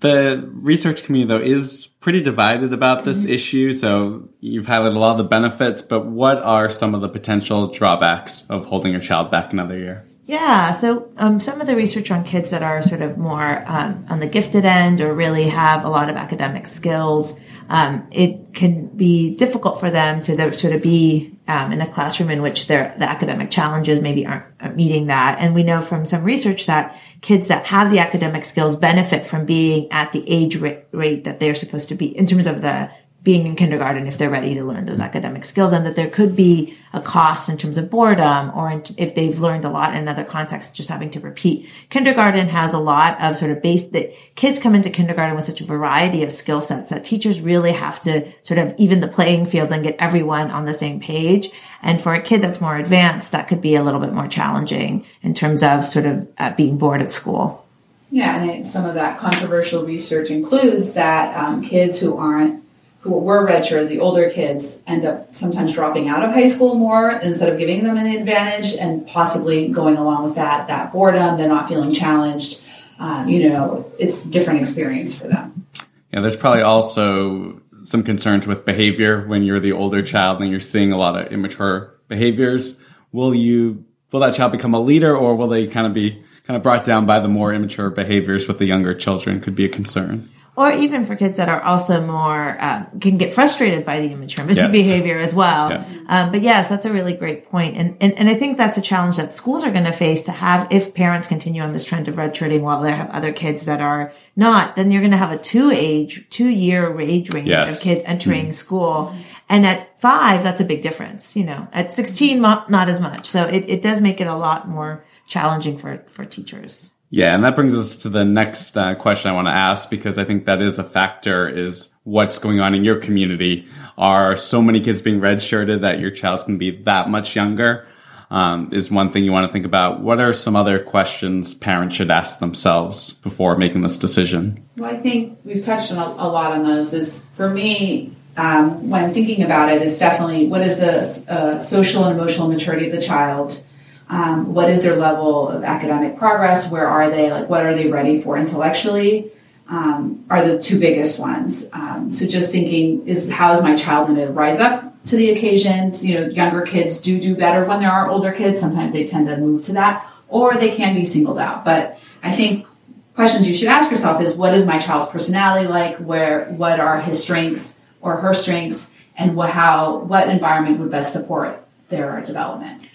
The 0.00 0.48
research 0.54 1.04
community, 1.04 1.28
though, 1.28 1.44
is 1.44 1.86
pretty 2.00 2.22
divided 2.22 2.72
about 2.72 3.04
this 3.04 3.20
mm-hmm. 3.20 3.32
issue. 3.32 3.72
So 3.74 4.28
you've 4.40 4.66
highlighted 4.66 4.96
a 4.96 4.98
lot 4.98 5.12
of 5.12 5.18
the 5.18 5.24
benefits, 5.24 5.82
but 5.82 6.06
what 6.06 6.38
are 6.38 6.70
some 6.70 6.94
of 6.94 7.02
the 7.02 7.08
potential 7.08 7.68
drawbacks 7.68 8.44
of 8.48 8.64
holding 8.64 8.92
your 8.92 9.02
child 9.02 9.30
back 9.30 9.52
another 9.52 9.78
year? 9.78 10.06
Yeah, 10.24 10.70
so 10.70 11.10
um, 11.16 11.40
some 11.40 11.60
of 11.60 11.66
the 11.66 11.74
research 11.74 12.10
on 12.10 12.24
kids 12.24 12.50
that 12.50 12.62
are 12.62 12.82
sort 12.82 13.02
of 13.02 13.18
more 13.18 13.64
um, 13.66 14.06
on 14.08 14.20
the 14.20 14.28
gifted 14.28 14.64
end 14.64 15.00
or 15.00 15.12
really 15.12 15.48
have 15.48 15.84
a 15.84 15.88
lot 15.88 16.08
of 16.08 16.16
academic 16.16 16.66
skills, 16.66 17.34
um, 17.70 18.08
it 18.10 18.52
can 18.52 18.88
be 18.88 19.36
difficult 19.36 19.78
for 19.78 19.92
them 19.92 20.20
to 20.22 20.52
sort 20.54 20.74
of 20.74 20.82
be 20.82 21.38
um, 21.46 21.70
in 21.70 21.80
a 21.80 21.86
classroom 21.86 22.28
in 22.28 22.42
which 22.42 22.66
their 22.66 22.94
the 22.98 23.08
academic 23.08 23.48
challenges 23.48 24.00
maybe 24.00 24.26
aren't, 24.26 24.44
aren't 24.60 24.74
meeting 24.74 25.06
that. 25.06 25.38
And 25.38 25.54
we 25.54 25.62
know 25.62 25.80
from 25.80 26.04
some 26.04 26.24
research 26.24 26.66
that 26.66 26.98
kids 27.20 27.46
that 27.46 27.66
have 27.66 27.92
the 27.92 28.00
academic 28.00 28.44
skills 28.44 28.74
benefit 28.74 29.24
from 29.24 29.46
being 29.46 29.90
at 29.92 30.10
the 30.10 30.28
age 30.28 30.56
rate 30.56 31.24
that 31.24 31.38
they're 31.38 31.54
supposed 31.54 31.88
to 31.90 31.94
be 31.94 32.06
in 32.06 32.26
terms 32.26 32.48
of 32.48 32.60
the 32.60 32.90
being 33.22 33.46
in 33.46 33.54
kindergarten 33.54 34.06
if 34.06 34.16
they're 34.16 34.30
ready 34.30 34.54
to 34.54 34.64
learn 34.64 34.86
those 34.86 35.00
academic 35.00 35.44
skills 35.44 35.74
and 35.74 35.84
that 35.84 35.94
there 35.94 36.08
could 36.08 36.34
be 36.34 36.76
a 36.94 37.00
cost 37.02 37.50
in 37.50 37.58
terms 37.58 37.76
of 37.76 37.90
boredom 37.90 38.50
or 38.54 38.82
if 38.96 39.14
they've 39.14 39.38
learned 39.38 39.64
a 39.66 39.68
lot 39.68 39.92
in 39.92 39.98
another 39.98 40.24
context 40.24 40.74
just 40.74 40.88
having 40.88 41.10
to 41.10 41.20
repeat. 41.20 41.68
Kindergarten 41.90 42.48
has 42.48 42.72
a 42.72 42.78
lot 42.78 43.20
of 43.20 43.36
sort 43.36 43.50
of 43.50 43.60
base 43.60 43.82
that 43.84 44.14
kids 44.36 44.58
come 44.58 44.74
into 44.74 44.88
kindergarten 44.88 45.36
with 45.36 45.44
such 45.44 45.60
a 45.60 45.66
variety 45.66 46.22
of 46.24 46.32
skill 46.32 46.62
sets 46.62 46.88
that 46.88 47.04
teachers 47.04 47.42
really 47.42 47.72
have 47.72 48.00
to 48.02 48.26
sort 48.42 48.58
of 48.58 48.74
even 48.78 49.00
the 49.00 49.08
playing 49.08 49.44
field 49.44 49.70
and 49.70 49.84
get 49.84 49.96
everyone 49.98 50.50
on 50.50 50.64
the 50.64 50.74
same 50.74 50.98
page. 50.98 51.50
And 51.82 52.00
for 52.00 52.14
a 52.14 52.22
kid 52.22 52.40
that's 52.40 52.60
more 52.60 52.76
advanced 52.76 53.32
that 53.32 53.48
could 53.48 53.60
be 53.60 53.74
a 53.74 53.82
little 53.82 54.00
bit 54.00 54.14
more 54.14 54.28
challenging 54.28 55.04
in 55.20 55.34
terms 55.34 55.62
of 55.62 55.86
sort 55.86 56.06
of 56.06 56.26
uh, 56.38 56.54
being 56.54 56.78
bored 56.78 57.02
at 57.02 57.10
school. 57.10 57.66
Yeah 58.10 58.42
and 58.42 58.66
some 58.66 58.86
of 58.86 58.94
that 58.94 59.18
controversial 59.18 59.84
research 59.84 60.30
includes 60.30 60.94
that 60.94 61.36
um, 61.36 61.62
kids 61.62 62.00
who 62.00 62.16
aren't 62.16 62.59
who 63.00 63.10
were 63.12 63.46
redshirted, 63.46 63.88
the 63.88 63.98
older 63.98 64.28
kids, 64.30 64.78
end 64.86 65.06
up 65.06 65.34
sometimes 65.34 65.72
dropping 65.72 66.08
out 66.08 66.22
of 66.22 66.32
high 66.32 66.46
school 66.46 66.74
more 66.74 67.10
instead 67.10 67.50
of 67.50 67.58
giving 67.58 67.82
them 67.82 67.96
an 67.96 68.06
advantage, 68.06 68.74
and 68.74 69.06
possibly 69.06 69.68
going 69.68 69.96
along 69.96 70.24
with 70.24 70.34
that 70.34 70.66
that 70.68 70.92
boredom, 70.92 71.38
they're 71.38 71.48
not 71.48 71.68
feeling 71.68 71.92
challenged. 71.92 72.60
Um, 72.98 73.28
you 73.28 73.48
know, 73.48 73.90
it's 73.98 74.24
a 74.24 74.28
different 74.28 74.60
experience 74.60 75.14
for 75.18 75.28
them. 75.28 75.66
Yeah, 76.12 76.20
there's 76.20 76.36
probably 76.36 76.62
also 76.62 77.62
some 77.82 78.02
concerns 78.02 78.46
with 78.46 78.66
behavior 78.66 79.26
when 79.26 79.42
you're 79.42 79.60
the 79.60 79.72
older 79.72 80.02
child 80.02 80.42
and 80.42 80.50
you're 80.50 80.60
seeing 80.60 80.92
a 80.92 80.98
lot 80.98 81.18
of 81.18 81.32
immature 81.32 81.94
behaviors. 82.08 82.76
Will 83.12 83.34
you 83.34 83.82
will 84.12 84.20
that 84.20 84.34
child 84.34 84.52
become 84.52 84.74
a 84.74 84.80
leader, 84.80 85.16
or 85.16 85.34
will 85.36 85.48
they 85.48 85.66
kind 85.66 85.86
of 85.86 85.94
be 85.94 86.22
kind 86.46 86.56
of 86.56 86.62
brought 86.62 86.84
down 86.84 87.06
by 87.06 87.18
the 87.20 87.28
more 87.28 87.54
immature 87.54 87.88
behaviors 87.88 88.46
with 88.46 88.58
the 88.58 88.66
younger 88.66 88.92
children? 88.92 89.40
Could 89.40 89.54
be 89.54 89.64
a 89.64 89.70
concern 89.70 90.28
or 90.56 90.72
even 90.72 91.06
for 91.06 91.16
kids 91.16 91.36
that 91.38 91.48
are 91.48 91.62
also 91.62 92.04
more 92.04 92.60
uh, 92.60 92.84
can 93.00 93.16
get 93.18 93.32
frustrated 93.32 93.84
by 93.84 94.00
the 94.00 94.12
immature 94.12 94.44
yes. 94.50 94.70
behavior 94.70 95.18
as 95.18 95.34
well. 95.34 95.70
Yeah. 95.70 95.84
Um, 96.08 96.32
but 96.32 96.42
yes, 96.42 96.68
that's 96.68 96.86
a 96.86 96.92
really 96.92 97.14
great 97.14 97.50
point, 97.50 97.76
and, 97.76 97.96
and 98.00 98.12
and 98.18 98.28
I 98.28 98.34
think 98.34 98.58
that's 98.58 98.76
a 98.76 98.80
challenge 98.82 99.16
that 99.16 99.32
schools 99.32 99.64
are 99.64 99.70
going 99.70 99.84
to 99.84 99.92
face 99.92 100.22
to 100.22 100.32
have 100.32 100.68
if 100.70 100.94
parents 100.94 101.28
continue 101.28 101.62
on 101.62 101.72
this 101.72 101.84
trend 101.84 102.08
of 102.08 102.16
redshirting 102.16 102.60
while 102.60 102.82
they 102.82 102.92
have 102.92 103.10
other 103.10 103.32
kids 103.32 103.64
that 103.66 103.80
are 103.80 104.12
not. 104.36 104.76
Then 104.76 104.90
you're 104.90 105.02
going 105.02 105.12
to 105.12 105.16
have 105.16 105.32
a 105.32 105.38
two 105.38 105.70
age, 105.70 106.26
two 106.30 106.48
year 106.48 107.00
age 107.00 107.32
range 107.32 107.48
yes. 107.48 107.76
of 107.76 107.80
kids 107.80 108.02
entering 108.04 108.48
mm. 108.48 108.54
school, 108.54 109.14
and 109.48 109.64
at 109.64 110.00
five, 110.00 110.42
that's 110.42 110.60
a 110.60 110.64
big 110.64 110.82
difference. 110.82 111.36
You 111.36 111.44
know, 111.44 111.68
at 111.72 111.92
sixteen, 111.92 112.40
not 112.40 112.88
as 112.88 113.00
much. 113.00 113.26
So 113.26 113.44
it, 113.44 113.68
it 113.68 113.82
does 113.82 114.00
make 114.00 114.20
it 114.20 114.26
a 114.26 114.36
lot 114.36 114.68
more 114.68 115.04
challenging 115.26 115.78
for 115.78 116.04
for 116.08 116.24
teachers. 116.24 116.90
Yeah, 117.10 117.34
and 117.34 117.42
that 117.44 117.56
brings 117.56 117.74
us 117.74 117.96
to 117.98 118.08
the 118.08 118.24
next 118.24 118.78
uh, 118.78 118.94
question 118.94 119.32
I 119.32 119.34
want 119.34 119.48
to 119.48 119.52
ask 119.52 119.90
because 119.90 120.16
I 120.16 120.24
think 120.24 120.46
that 120.46 120.62
is 120.62 120.78
a 120.78 120.84
factor 120.84 121.48
is 121.48 121.88
what's 122.04 122.38
going 122.38 122.60
on 122.60 122.72
in 122.72 122.84
your 122.84 122.96
community. 122.96 123.68
Are 123.98 124.36
so 124.36 124.62
many 124.62 124.80
kids 124.80 125.02
being 125.02 125.20
redshirted 125.20 125.80
that 125.80 125.98
your 125.98 126.12
child's 126.12 126.44
going 126.44 126.58
to 126.58 126.58
be 126.58 126.82
that 126.84 127.08
much 127.08 127.34
younger? 127.34 127.86
Um, 128.30 128.68
is 128.72 128.92
one 128.92 129.10
thing 129.10 129.24
you 129.24 129.32
want 129.32 129.48
to 129.48 129.52
think 129.52 129.66
about. 129.66 130.02
What 130.02 130.20
are 130.20 130.32
some 130.32 130.54
other 130.54 130.78
questions 130.78 131.52
parents 131.52 131.96
should 131.96 132.12
ask 132.12 132.38
themselves 132.38 133.14
before 133.14 133.56
making 133.56 133.82
this 133.82 133.98
decision? 133.98 134.64
Well, 134.76 134.94
I 134.94 135.00
think 135.00 135.40
we've 135.44 135.64
touched 135.64 135.90
on 135.90 135.98
a, 135.98 136.12
a 136.12 136.28
lot 136.28 136.52
on 136.52 136.62
those. 136.62 136.92
Is 136.92 137.18
for 137.34 137.50
me, 137.50 138.14
um, 138.36 138.88
when 138.88 139.12
thinking 139.12 139.42
about 139.42 139.72
it, 139.72 139.82
is 139.82 139.98
definitely 139.98 140.46
what 140.46 140.60
is 140.60 140.78
the 140.78 141.32
uh, 141.32 141.58
social 141.58 142.04
and 142.04 142.16
emotional 142.16 142.46
maturity 142.46 142.86
of 142.86 142.92
the 142.92 143.02
child. 143.02 143.64
Um, 144.10 144.52
what 144.52 144.68
is 144.68 144.82
their 144.82 144.96
level 144.96 145.48
of 145.48 145.62
academic 145.62 146.18
progress? 146.18 146.68
Where 146.68 146.88
are 146.88 147.10
they? 147.10 147.30
Like, 147.30 147.48
what 147.48 147.64
are 147.64 147.76
they 147.76 147.88
ready 147.88 148.20
for 148.20 148.36
intellectually? 148.36 149.30
Um, 149.68 150.24
are 150.28 150.46
the 150.46 150.60
two 150.60 150.80
biggest 150.80 151.20
ones. 151.20 151.64
Um, 151.72 152.10
so 152.10 152.26
just 152.26 152.50
thinking 152.50 153.06
is 153.06 153.30
how 153.30 153.54
is 153.54 153.62
my 153.62 153.76
child 153.76 154.08
going 154.08 154.18
to 154.18 154.32
rise 154.32 154.58
up 154.58 155.04
to 155.04 155.16
the 155.16 155.30
occasion? 155.30 155.92
You 156.00 156.14
know, 156.14 156.26
younger 156.26 156.62
kids 156.62 156.98
do 156.98 157.20
do 157.20 157.36
better 157.36 157.64
when 157.64 157.80
there 157.80 157.92
are 157.92 158.10
older 158.10 158.32
kids. 158.32 158.60
Sometimes 158.60 158.92
they 158.92 159.06
tend 159.06 159.28
to 159.28 159.36
move 159.36 159.62
to 159.66 159.72
that, 159.74 160.10
or 160.28 160.56
they 160.56 160.74
can 160.74 160.96
be 160.96 161.04
singled 161.04 161.38
out. 161.38 161.64
But 161.64 162.00
I 162.20 162.32
think 162.32 162.66
questions 163.14 163.46
you 163.46 163.54
should 163.54 163.68
ask 163.68 163.92
yourself 163.92 164.20
is 164.20 164.34
what 164.34 164.54
is 164.54 164.66
my 164.66 164.78
child's 164.78 165.06
personality 165.06 165.68
like? 165.68 165.98
Where 165.98 166.46
what 166.46 166.80
are 166.80 167.00
his 167.00 167.22
strengths 167.22 167.76
or 168.00 168.16
her 168.16 168.34
strengths, 168.34 168.90
and 169.16 169.36
what 169.36 169.50
how 169.50 169.98
what 169.98 170.28
environment 170.28 170.80
would 170.80 170.90
best 170.90 171.12
support 171.12 171.64
their 171.90 172.20
development? 172.22 172.89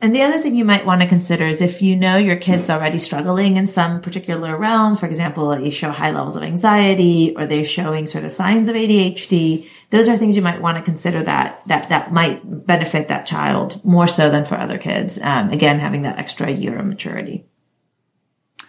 And 0.00 0.14
the 0.14 0.22
other 0.22 0.38
thing 0.38 0.54
you 0.54 0.64
might 0.64 0.86
want 0.86 1.00
to 1.00 1.08
consider 1.08 1.44
is 1.44 1.60
if 1.60 1.82
you 1.82 1.96
know 1.96 2.16
your 2.16 2.36
kid's 2.36 2.70
already 2.70 2.98
struggling 2.98 3.56
in 3.56 3.66
some 3.66 4.00
particular 4.00 4.56
realm, 4.56 4.94
for 4.94 5.06
example, 5.06 5.48
they 5.48 5.70
show 5.70 5.90
high 5.90 6.12
levels 6.12 6.36
of 6.36 6.44
anxiety 6.44 7.34
or 7.36 7.46
they're 7.46 7.64
showing 7.64 8.06
sort 8.06 8.24
of 8.24 8.30
signs 8.30 8.68
of 8.68 8.76
ADHD, 8.76 9.68
those 9.90 10.06
are 10.06 10.16
things 10.16 10.36
you 10.36 10.42
might 10.42 10.62
want 10.62 10.76
to 10.76 10.84
consider 10.84 11.24
that, 11.24 11.62
that, 11.66 11.88
that 11.88 12.12
might 12.12 12.40
benefit 12.44 13.08
that 13.08 13.26
child 13.26 13.84
more 13.84 14.06
so 14.06 14.30
than 14.30 14.44
for 14.44 14.56
other 14.56 14.78
kids. 14.78 15.18
Um, 15.20 15.50
again, 15.50 15.80
having 15.80 16.02
that 16.02 16.18
extra 16.18 16.48
year 16.48 16.78
of 16.78 16.86
maturity. 16.86 17.44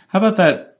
How 0.08 0.18
about 0.18 0.38
that 0.38 0.80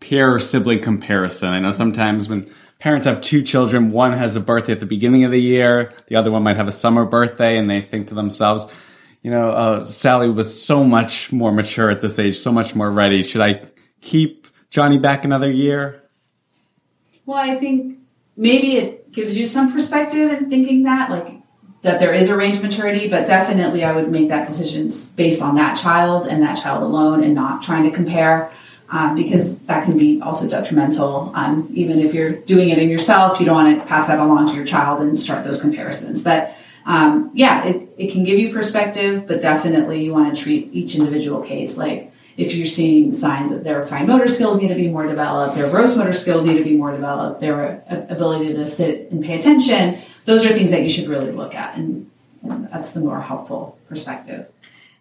peer 0.00 0.40
sibling 0.40 0.82
comparison? 0.82 1.50
I 1.50 1.60
know 1.60 1.70
sometimes 1.70 2.28
when 2.28 2.52
parents 2.80 3.06
have 3.06 3.20
two 3.20 3.42
children, 3.42 3.92
one 3.92 4.12
has 4.12 4.34
a 4.34 4.40
birthday 4.40 4.72
at 4.72 4.80
the 4.80 4.86
beginning 4.86 5.22
of 5.22 5.30
the 5.30 5.40
year, 5.40 5.92
the 6.08 6.16
other 6.16 6.32
one 6.32 6.42
might 6.42 6.56
have 6.56 6.66
a 6.66 6.72
summer 6.72 7.04
birthday, 7.04 7.56
and 7.56 7.70
they 7.70 7.82
think 7.82 8.08
to 8.08 8.14
themselves, 8.14 8.66
you 9.24 9.30
know, 9.30 9.48
uh, 9.48 9.86
Sally 9.86 10.28
was 10.28 10.62
so 10.62 10.84
much 10.84 11.32
more 11.32 11.50
mature 11.50 11.88
at 11.88 12.02
this 12.02 12.18
age, 12.18 12.38
so 12.38 12.52
much 12.52 12.74
more 12.74 12.90
ready. 12.92 13.22
Should 13.22 13.40
I 13.40 13.62
keep 14.02 14.46
Johnny 14.68 14.98
back 14.98 15.24
another 15.24 15.50
year? 15.50 16.02
Well, 17.24 17.38
I 17.38 17.56
think 17.56 18.00
maybe 18.36 18.76
it 18.76 19.12
gives 19.12 19.36
you 19.36 19.46
some 19.46 19.72
perspective 19.72 20.30
in 20.30 20.50
thinking 20.50 20.82
that, 20.82 21.08
like 21.08 21.40
that 21.80 22.00
there 22.00 22.12
is 22.12 22.28
a 22.28 22.36
range 22.36 22.58
of 22.58 22.62
maturity, 22.62 23.08
but 23.08 23.26
definitely 23.26 23.82
I 23.82 23.92
would 23.92 24.10
make 24.10 24.28
that 24.28 24.46
decision 24.46 24.92
based 25.16 25.40
on 25.40 25.54
that 25.54 25.78
child 25.78 26.26
and 26.26 26.42
that 26.42 26.58
child 26.58 26.82
alone 26.82 27.24
and 27.24 27.34
not 27.34 27.62
trying 27.62 27.84
to 27.84 27.90
compare. 27.90 28.52
Um, 28.90 29.16
because 29.16 29.58
that 29.60 29.86
can 29.86 29.98
be 29.98 30.20
also 30.20 30.46
detrimental. 30.46 31.32
Um, 31.34 31.68
even 31.72 31.98
if 31.98 32.12
you're 32.12 32.32
doing 32.32 32.68
it 32.68 32.76
in 32.76 32.90
yourself, 32.90 33.40
you 33.40 33.46
don't 33.46 33.54
want 33.54 33.80
to 33.80 33.86
pass 33.86 34.06
that 34.06 34.18
along 34.18 34.48
to 34.48 34.54
your 34.54 34.66
child 34.66 35.00
and 35.00 35.18
start 35.18 35.42
those 35.42 35.60
comparisons. 35.60 36.22
But 36.22 36.54
um, 36.86 37.30
yeah, 37.34 37.64
it, 37.64 37.88
it 37.96 38.12
can 38.12 38.24
give 38.24 38.38
you 38.38 38.52
perspective, 38.52 39.26
but 39.26 39.40
definitely 39.40 40.04
you 40.04 40.12
want 40.12 40.34
to 40.34 40.42
treat 40.42 40.72
each 40.72 40.94
individual 40.94 41.42
case 41.42 41.76
like 41.76 42.12
if 42.36 42.54
you're 42.54 42.66
seeing 42.66 43.12
signs 43.12 43.50
that 43.50 43.62
their 43.62 43.86
fine 43.86 44.06
motor 44.06 44.28
skills 44.28 44.58
need 44.60 44.68
to 44.68 44.74
be 44.74 44.88
more 44.88 45.06
developed, 45.06 45.54
their 45.54 45.70
gross 45.70 45.96
motor 45.96 46.12
skills 46.12 46.44
need 46.44 46.58
to 46.58 46.64
be 46.64 46.76
more 46.76 46.90
developed, 46.90 47.40
their 47.40 47.82
ability 47.88 48.52
to 48.52 48.66
sit 48.66 49.10
and 49.10 49.24
pay 49.24 49.38
attention, 49.38 49.96
those 50.24 50.44
are 50.44 50.52
things 50.52 50.70
that 50.70 50.82
you 50.82 50.88
should 50.88 51.08
really 51.08 51.30
look 51.30 51.54
at. 51.54 51.76
And 51.76 52.10
that's 52.42 52.92
the 52.92 53.00
more 53.00 53.20
helpful 53.20 53.78
perspective. 53.88 54.48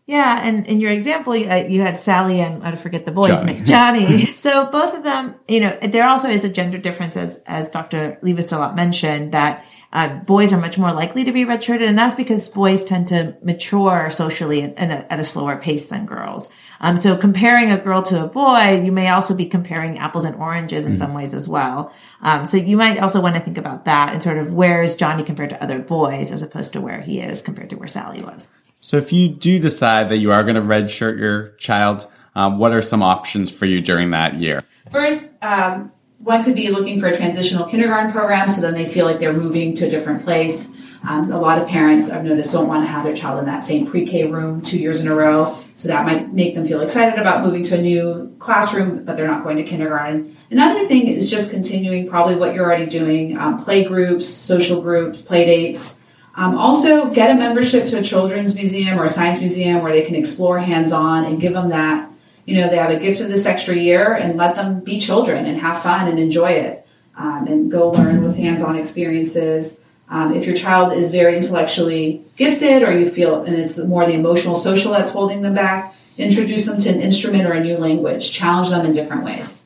Yeah, 0.05 0.45
and 0.45 0.67
in 0.67 0.81
your 0.81 0.91
example, 0.91 1.33
you, 1.33 1.49
uh, 1.49 1.65
you 1.69 1.81
had 1.81 1.97
Sally 1.97 2.41
and 2.41 2.61
I 2.61 2.75
forget 2.75 3.05
the 3.05 3.11
boy's 3.11 3.29
Johnny. 3.29 3.53
name, 3.53 3.65
Johnny. 3.65 4.25
so 4.35 4.65
both 4.65 4.93
of 4.93 5.03
them, 5.03 5.35
you 5.47 5.61
know, 5.61 5.77
there 5.81 6.07
also 6.09 6.27
is 6.27 6.43
a 6.43 6.49
gender 6.49 6.77
difference, 6.77 7.15
as 7.15 7.39
as 7.45 7.69
Dr. 7.69 8.17
Livas-Dlott 8.21 8.75
mentioned, 8.75 9.33
that 9.33 9.65
uh, 9.93 10.09
boys 10.09 10.51
are 10.51 10.59
much 10.59 10.77
more 10.77 10.91
likely 10.91 11.23
to 11.23 11.31
be 11.31 11.45
redshirted, 11.45 11.87
and 11.87 11.97
that's 11.97 12.15
because 12.15 12.49
boys 12.49 12.83
tend 12.83 13.07
to 13.09 13.37
mature 13.43 14.09
socially 14.09 14.63
at, 14.63 14.91
a, 14.91 15.13
at 15.13 15.21
a 15.21 15.23
slower 15.23 15.55
pace 15.55 15.87
than 15.87 16.05
girls. 16.05 16.49
Um, 16.81 16.97
so 16.97 17.15
comparing 17.15 17.71
a 17.71 17.77
girl 17.77 18.01
to 18.01 18.25
a 18.25 18.27
boy, 18.27 18.81
you 18.83 18.91
may 18.91 19.07
also 19.07 19.33
be 19.33 19.45
comparing 19.45 19.99
apples 19.99 20.25
and 20.25 20.35
oranges 20.35 20.85
in 20.85 20.93
mm 20.93 20.97
some 20.97 21.13
ways 21.13 21.33
as 21.33 21.47
well. 21.47 21.91
Um, 22.21 22.45
so 22.45 22.55
you 22.55 22.77
might 22.77 22.99
also 22.99 23.19
want 23.19 23.35
to 23.35 23.41
think 23.41 23.57
about 23.57 23.85
that 23.85 24.13
and 24.13 24.21
sort 24.21 24.37
of 24.37 24.53
where 24.53 24.83
is 24.83 24.95
Johnny 24.95 25.23
compared 25.23 25.49
to 25.49 25.61
other 25.61 25.79
boys 25.79 26.31
as 26.31 26.41
opposed 26.43 26.71
to 26.73 26.81
where 26.81 27.01
he 27.01 27.19
is 27.19 27.41
compared 27.41 27.69
to 27.71 27.75
where 27.75 27.87
Sally 27.87 28.21
was. 28.21 28.47
So 28.83 28.97
if 28.97 29.13
you 29.13 29.29
do 29.29 29.59
decide 29.59 30.09
that 30.09 30.17
you 30.17 30.33
are 30.33 30.43
going 30.43 30.55
to 30.55 30.61
redshirt 30.61 31.17
your 31.17 31.51
child, 31.51 32.05
um, 32.35 32.57
what 32.57 32.73
are 32.73 32.81
some 32.81 33.01
options 33.01 33.49
for 33.49 33.65
you 33.65 33.79
during 33.79 34.11
that 34.11 34.41
year? 34.41 34.59
First, 34.91 35.25
um, 35.41 35.89
one 36.17 36.43
could 36.43 36.55
be 36.55 36.67
looking 36.67 36.99
for 36.99 37.07
a 37.07 37.15
transitional 37.15 37.65
kindergarten 37.65 38.11
program 38.11 38.49
so 38.49 38.59
then 38.59 38.73
they 38.73 38.83
feel 38.83 39.05
like 39.05 39.19
they're 39.19 39.31
moving 39.31 39.73
to 39.75 39.87
a 39.87 39.89
different 39.89 40.25
place. 40.25 40.67
Um, 41.07 41.31
a 41.31 41.39
lot 41.39 41.61
of 41.61 41.69
parents 41.69 42.09
I've 42.09 42.25
noticed 42.25 42.51
don't 42.51 42.67
want 42.67 42.83
to 42.83 42.87
have 42.91 43.05
their 43.05 43.15
child 43.15 43.39
in 43.39 43.45
that 43.45 43.65
same 43.65 43.87
pre 43.87 44.05
K 44.05 44.27
room 44.27 44.61
two 44.61 44.77
years 44.77 44.99
in 44.99 45.07
a 45.07 45.15
row. 45.15 45.57
So 45.77 45.87
that 45.87 46.05
might 46.05 46.33
make 46.33 46.53
them 46.53 46.67
feel 46.67 46.81
excited 46.81 47.17
about 47.17 47.45
moving 47.45 47.63
to 47.63 47.79
a 47.79 47.81
new 47.81 48.35
classroom, 48.39 49.05
but 49.05 49.15
they're 49.15 49.27
not 49.27 49.45
going 49.45 49.55
to 49.55 49.63
kindergarten. 49.63 50.35
Another 50.51 50.85
thing 50.87 51.07
is 51.07 51.31
just 51.31 51.51
continuing 51.51 52.09
probably 52.09 52.35
what 52.35 52.53
you're 52.53 52.65
already 52.65 52.87
doing 52.87 53.37
um, 53.37 53.63
play 53.63 53.85
groups, 53.85 54.27
social 54.27 54.81
groups, 54.81 55.21
play 55.21 55.45
dates. 55.45 55.95
Um, 56.35 56.57
also, 56.57 57.11
get 57.11 57.31
a 57.31 57.35
membership 57.35 57.85
to 57.87 57.99
a 57.99 58.03
children's 58.03 58.55
museum 58.55 58.99
or 58.99 59.03
a 59.03 59.09
science 59.09 59.39
museum 59.39 59.83
where 59.83 59.91
they 59.91 60.03
can 60.03 60.15
explore 60.15 60.59
hands 60.59 60.91
on 60.91 61.25
and 61.25 61.39
give 61.39 61.53
them 61.53 61.69
that 61.69 62.09
you 62.45 62.59
know, 62.59 62.69
they 62.69 62.77
have 62.77 62.91
a 62.91 62.99
gift 62.99 63.21
of 63.21 63.29
this 63.29 63.45
extra 63.45 63.75
year 63.75 64.13
and 64.13 64.37
let 64.37 64.55
them 64.55 64.81
be 64.81 64.99
children 64.99 65.45
and 65.45 65.59
have 65.59 65.81
fun 65.81 66.07
and 66.07 66.19
enjoy 66.19 66.51
it 66.51 66.85
um, 67.15 67.47
and 67.47 67.71
go 67.71 67.91
learn 67.91 68.23
with 68.23 68.35
hands 68.35 68.61
on 68.61 68.75
experiences. 68.75 69.75
Um, 70.09 70.35
if 70.35 70.45
your 70.45 70.55
child 70.55 70.93
is 70.93 71.11
very 71.11 71.37
intellectually 71.37 72.23
gifted 72.35 72.83
or 72.83 72.97
you 72.97 73.09
feel, 73.09 73.43
and 73.43 73.55
it's 73.55 73.77
more 73.77 74.05
the 74.05 74.13
emotional 74.13 74.55
social 74.55 74.91
that's 74.91 75.11
holding 75.11 75.41
them 75.41 75.55
back, 75.55 75.95
introduce 76.17 76.65
them 76.65 76.79
to 76.79 76.89
an 76.89 77.01
instrument 77.01 77.47
or 77.47 77.53
a 77.53 77.63
new 77.63 77.77
language, 77.77 78.31
challenge 78.31 78.69
them 78.69 78.85
in 78.85 78.93
different 78.93 79.23
ways. 79.23 79.63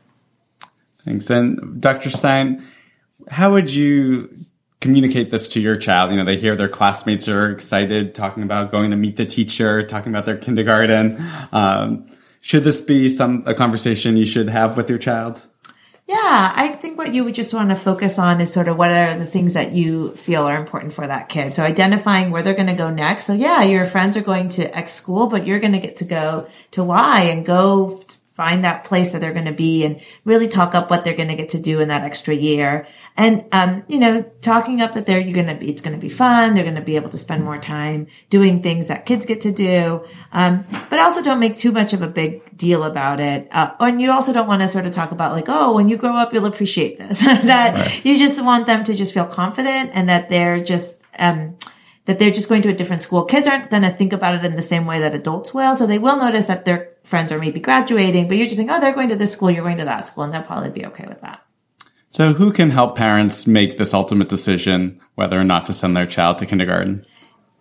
Thanks. 1.04 1.30
And 1.30 1.82
Dr. 1.82 2.10
Stein, 2.10 2.64
how 3.30 3.54
would 3.54 3.74
you 3.74 4.46
communicate 4.80 5.32
this 5.32 5.48
to 5.50 5.60
your 5.60 5.78
child? 5.78 6.12
You 6.12 6.18
know, 6.18 6.26
they 6.26 6.38
hear 6.38 6.56
their 6.56 6.70
classmates 6.70 7.28
are 7.28 7.52
excited, 7.52 8.16
talking 8.16 8.44
about 8.44 8.72
going 8.72 8.92
to 8.92 8.98
meet 8.98 9.18
the 9.18 9.26
teacher, 9.26 9.86
talking 9.86 10.12
about 10.12 10.26
their 10.26 10.38
kindergarten. 10.38 11.24
Um, 11.52 12.08
should 12.42 12.64
this 12.64 12.80
be 12.80 13.10
some 13.10 13.44
a 13.46 13.54
conversation 13.54 14.18
you 14.18 14.26
should 14.26 14.50
have 14.50 14.78
with 14.78 14.90
your 14.90 15.00
child? 15.00 15.42
Yeah, 16.08 16.54
I 16.56 16.70
think 16.70 16.98
what 16.98 17.14
you 17.14 17.26
would 17.26 17.36
just 17.36 17.54
want 17.54 17.70
to 17.70 17.76
focus 17.76 18.18
on 18.18 18.40
is 18.40 18.54
sort 18.54 18.70
of 18.70 18.78
what 18.78 18.92
are 18.92 19.18
the 19.18 19.26
things 19.26 19.56
that 19.56 19.74
you 19.74 20.16
feel 20.16 20.44
are 20.44 20.58
important 20.58 20.94
for 20.94 21.06
that 21.06 21.28
kid. 21.28 21.54
So 21.54 21.64
identifying 21.64 22.32
where 22.32 22.42
they're 22.42 22.54
going 22.54 22.68
to 22.68 22.74
go 22.74 22.90
next. 22.90 23.26
So 23.26 23.34
yeah, 23.34 23.64
your 23.64 23.86
friends 23.86 24.16
are 24.16 24.22
going 24.22 24.48
to 24.50 24.74
X 24.74 24.94
school, 24.94 25.28
but 25.28 25.46
you're 25.46 25.60
going 25.60 25.74
to 25.74 25.80
get 25.80 25.98
to 25.98 26.06
go 26.06 26.48
to 26.72 26.84
Y 26.86 27.24
and 27.24 27.46
go 27.46 28.00
find 28.38 28.64
that 28.64 28.84
place 28.84 29.10
that 29.10 29.20
they're 29.20 29.34
going 29.34 29.46
to 29.46 29.52
be 29.52 29.84
and 29.84 30.00
really 30.24 30.48
talk 30.48 30.76
up 30.76 30.92
what 30.92 31.04
they're 31.04 31.16
going 31.16 31.28
to 31.28 31.36
get 31.36 31.50
to 31.50 31.60
do 31.60 31.80
in 31.80 31.88
that 31.88 32.04
extra 32.04 32.36
year. 32.36 32.88
And, 33.18 33.44
um, 33.52 33.84
you 33.88 33.98
know, 33.98 34.22
talking 34.44 34.80
up 34.80 34.94
that 34.94 35.08
they're, 35.08 35.20
you're 35.20 35.34
going 35.34 35.48
to 35.48 35.56
be, 35.56 35.72
it's 35.72 35.82
going 35.82 35.96
to 35.96 36.00
be 36.00 36.08
fun. 36.08 36.54
They're 36.54 36.64
going 36.64 36.76
to 36.76 36.82
be 36.82 36.98
able 36.98 37.10
to 37.10 37.18
spend 37.18 37.44
more 37.44 37.58
time 37.58 38.06
doing 38.30 38.62
things 38.62 38.90
that 38.90 39.08
kids 39.08 39.26
get 39.26 39.42
to 39.42 39.52
do. 39.52 40.06
Um, 40.32 40.68
but 40.88 41.00
also 41.00 41.24
don't 41.24 41.40
make 41.40 41.58
too 41.58 41.72
much 41.72 41.94
of 41.94 42.04
a 42.04 42.08
big 42.08 42.56
deal 42.56 42.84
about 42.84 43.20
it. 43.20 43.48
Uh, 43.52 43.72
and 43.80 44.00
you 44.00 44.12
also 44.12 44.32
don't 44.32 44.48
want 44.48 44.62
to 44.62 44.68
sort 44.68 44.86
of 44.86 44.94
talk 44.94 45.12
about 45.12 45.32
like, 45.32 45.46
oh, 45.48 45.74
when 45.74 45.90
you 45.90 45.98
grow 45.98 46.16
up, 46.16 46.32
you'll 46.32 46.46
appreciate 46.46 47.00
this. 47.00 47.22
that 47.26 47.74
right. 47.74 48.06
you 48.06 48.20
just 48.20 48.40
want 48.40 48.68
them 48.68 48.84
to 48.84 48.94
just 48.94 49.16
feel 49.16 49.26
confident 49.26 49.90
and 49.96 50.08
that 50.10 50.30
they're 50.30 50.64
just, 50.64 51.00
um, 51.18 51.58
that 52.08 52.20
they're 52.20 52.32
just 52.32 52.50
going 52.50 52.62
to 52.62 52.70
a 52.70 52.74
different 52.74 53.02
school. 53.02 53.24
Kids 53.24 53.48
aren't 53.48 53.70
going 53.70 53.84
to 53.84 53.92
think 53.92 54.14
about 54.14 54.36
it 54.36 54.46
in 54.46 54.56
the 54.56 54.62
same 54.62 54.86
way 54.86 55.00
that 55.00 55.14
adults 55.14 55.54
will. 55.54 55.76
So 55.76 55.86
they 55.86 56.00
will 56.00 56.18
notice 56.18 56.46
that 56.46 56.66
their 56.66 56.90
friends 57.08 57.32
are 57.32 57.40
maybe 57.40 57.60
graduating, 57.62 58.28
but 58.28 58.38
you're 58.38 58.48
just 58.48 58.58
saying, 58.58 58.70
oh, 58.70 58.80
they're 58.82 58.94
going 58.94 59.10
to 59.10 59.16
this 59.16 59.32
school, 59.32 59.50
you're 59.50 59.64
going 59.64 59.78
to 59.78 59.86
that 59.86 60.08
school, 60.08 60.26
and 60.26 60.34
they'll 60.34 60.44
probably 60.44 60.70
be 60.70 60.86
okay 60.86 61.06
with 61.08 61.22
that. 61.22 61.42
So 62.10 62.34
who 62.34 62.52
can 62.52 62.70
help 62.70 62.96
parents 62.96 63.48
make 63.48 63.78
this 63.78 63.94
ultimate 63.94 64.30
decision 64.30 65.00
whether 65.16 65.40
or 65.40 65.44
not 65.44 65.66
to 65.68 65.74
send 65.74 65.96
their 65.96 66.06
child 66.06 66.38
to 66.40 66.46
kindergarten? 66.46 67.06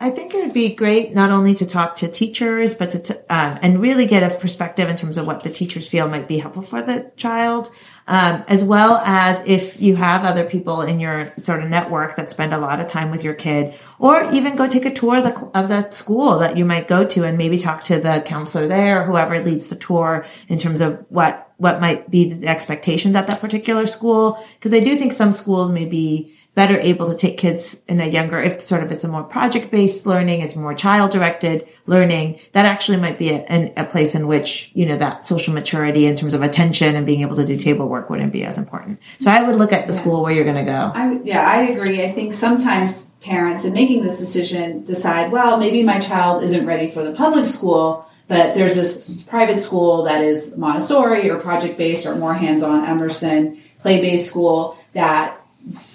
I 0.01 0.11
think 0.11 0.35
it 0.35 0.45
would 0.45 0.53
be 0.53 0.75
great 0.75 1.15
not 1.15 1.31
only 1.31 1.55
to 1.55 1.67
talk 1.67 1.97
to 1.97 2.09
teachers, 2.09 2.75
but 2.75 2.91
to, 2.91 2.99
t- 2.99 3.15
um, 3.31 3.59
and 3.63 3.81
really 3.81 4.07
get 4.07 4.23
a 4.23 4.37
perspective 4.37 4.89
in 4.89 4.97
terms 4.97 5.17
of 5.17 5.27
what 5.27 5.43
the 5.43 5.51
teachers 5.51 5.89
feel 5.89 6.09
might 6.09 6.29
be 6.29 6.39
helpful 6.39 6.63
for 6.63 6.83
the 6.83 7.11
child 7.17 7.71
um, 8.09 8.45
as 8.47 8.63
well 8.63 8.99
as 8.99 9.43
if 9.47 9.81
you 9.81 9.97
have 9.97 10.25
other 10.25 10.45
people 10.45 10.83
in 10.83 11.01
your 11.01 11.33
sort 11.39 11.63
of 11.63 11.69
network 11.69 12.17
that 12.17 12.31
spend 12.31 12.55
a 12.55 12.59
lot 12.59 12.81
of 12.81 12.87
time 12.87 13.11
with 13.11 13.25
your 13.25 13.35
kid, 13.35 13.75
or 13.99 14.23
even 14.33 14.57
go 14.57 14.69
take 14.69 14.85
a 14.85 14.93
tour 14.93 15.19
of 15.19 15.25
the, 15.25 15.59
of 15.59 15.69
the 15.69 15.91
school 15.91 16.39
that 16.39 16.57
you 16.57 16.65
might 16.65 16.89
go 16.89 17.05
to 17.05 17.25
and 17.25 17.37
maybe 17.37 17.59
talk 17.59 17.83
to 17.83 17.99
the 17.99 18.23
counselor 18.25 18.69
there 18.69 19.03
or 19.03 19.05
whoever 19.05 19.43
leads 19.43 19.69
the 19.69 19.77
tour 19.77 20.25
in 20.49 20.59
terms 20.59 20.81
of 20.81 21.05
what 21.09 21.43
what 21.59 21.81
might 21.81 22.11
be 22.11 22.35
the 22.35 22.47
expectations 22.47 23.17
at 23.17 23.27
that 23.27 23.41
particular 23.41 23.87
school. 23.87 24.45
Because 24.59 24.75
I 24.75 24.81
do 24.81 24.97
think 24.97 25.13
some 25.13 25.33
schools 25.33 25.71
may 25.71 25.87
be 25.87 26.37
better 26.57 26.81
able 26.81 27.07
to 27.07 27.15
take 27.15 27.37
kids 27.37 27.79
in 27.87 28.01
a 28.01 28.07
younger, 28.07 28.41
if 28.41 28.63
sort 28.63 28.83
of 28.83 28.91
it's 28.91 29.05
a 29.05 29.09
more 29.09 29.23
project 29.23 29.71
based 29.71 30.07
learning, 30.07 30.41
it's 30.41 30.57
more 30.57 30.73
child 30.73 31.11
directed 31.11 31.69
learning, 31.85 32.41
that 32.53 32.65
actually 32.65 32.97
might 32.97 33.19
be 33.19 33.29
a, 33.31 33.73
a, 33.77 33.85
place 33.85 34.15
in 34.15 34.27
which, 34.27 34.71
you 34.73 34.87
know, 34.87 34.97
that 34.97 35.27
social 35.27 35.53
maturity 35.53 36.07
in 36.07 36.17
terms 36.17 36.33
of 36.33 36.41
attention 36.41 36.97
and 36.97 37.05
being 37.05 37.21
able 37.21 37.37
to 37.37 37.45
do 37.45 37.57
table 37.57 37.87
work 37.87 38.09
wouldn't 38.09 38.33
be 38.33 38.43
as 38.43 38.57
important. 38.57 38.99
So 39.21 39.31
I 39.31 39.43
would 39.43 39.57
look 39.57 39.71
at 39.71 39.87
the 39.87 39.93
yeah. 39.93 40.01
school 40.01 40.23
where 40.23 40.33
you're 40.33 40.45
going 40.45 40.57
to 40.57 40.65
go. 40.65 40.93
I, 40.95 41.21
yeah, 41.25 41.47
I 41.47 41.65
agree. 41.65 42.03
I 42.03 42.11
think 42.11 42.33
sometimes 42.33 43.11
parents 43.21 43.65
in 43.65 43.75
making 43.75 44.03
this 44.03 44.19
decision 44.19 44.83
decide, 44.85 45.31
well, 45.31 45.59
maybe 45.59 45.83
my 45.83 46.01
child 46.01 46.43
isn't 46.43 46.65
ready 46.65 46.91
for 46.91 47.05
the 47.05 47.13
public 47.13 47.45
school, 47.45 48.07
but 48.29 48.55
there's 48.55 48.75
this 48.75 49.05
private 49.27 49.61
school 49.61 50.05
that 50.05 50.25
is 50.25 50.57
Montessori 50.57 51.29
or 51.29 51.39
project 51.39 51.77
based 51.77 52.07
or 52.07 52.15
more 52.15 52.33
hands 52.33 52.63
on 52.63 52.83
Emerson 52.87 53.63
play 53.83 54.01
based 54.01 54.27
school 54.27 54.79
that 54.95 55.39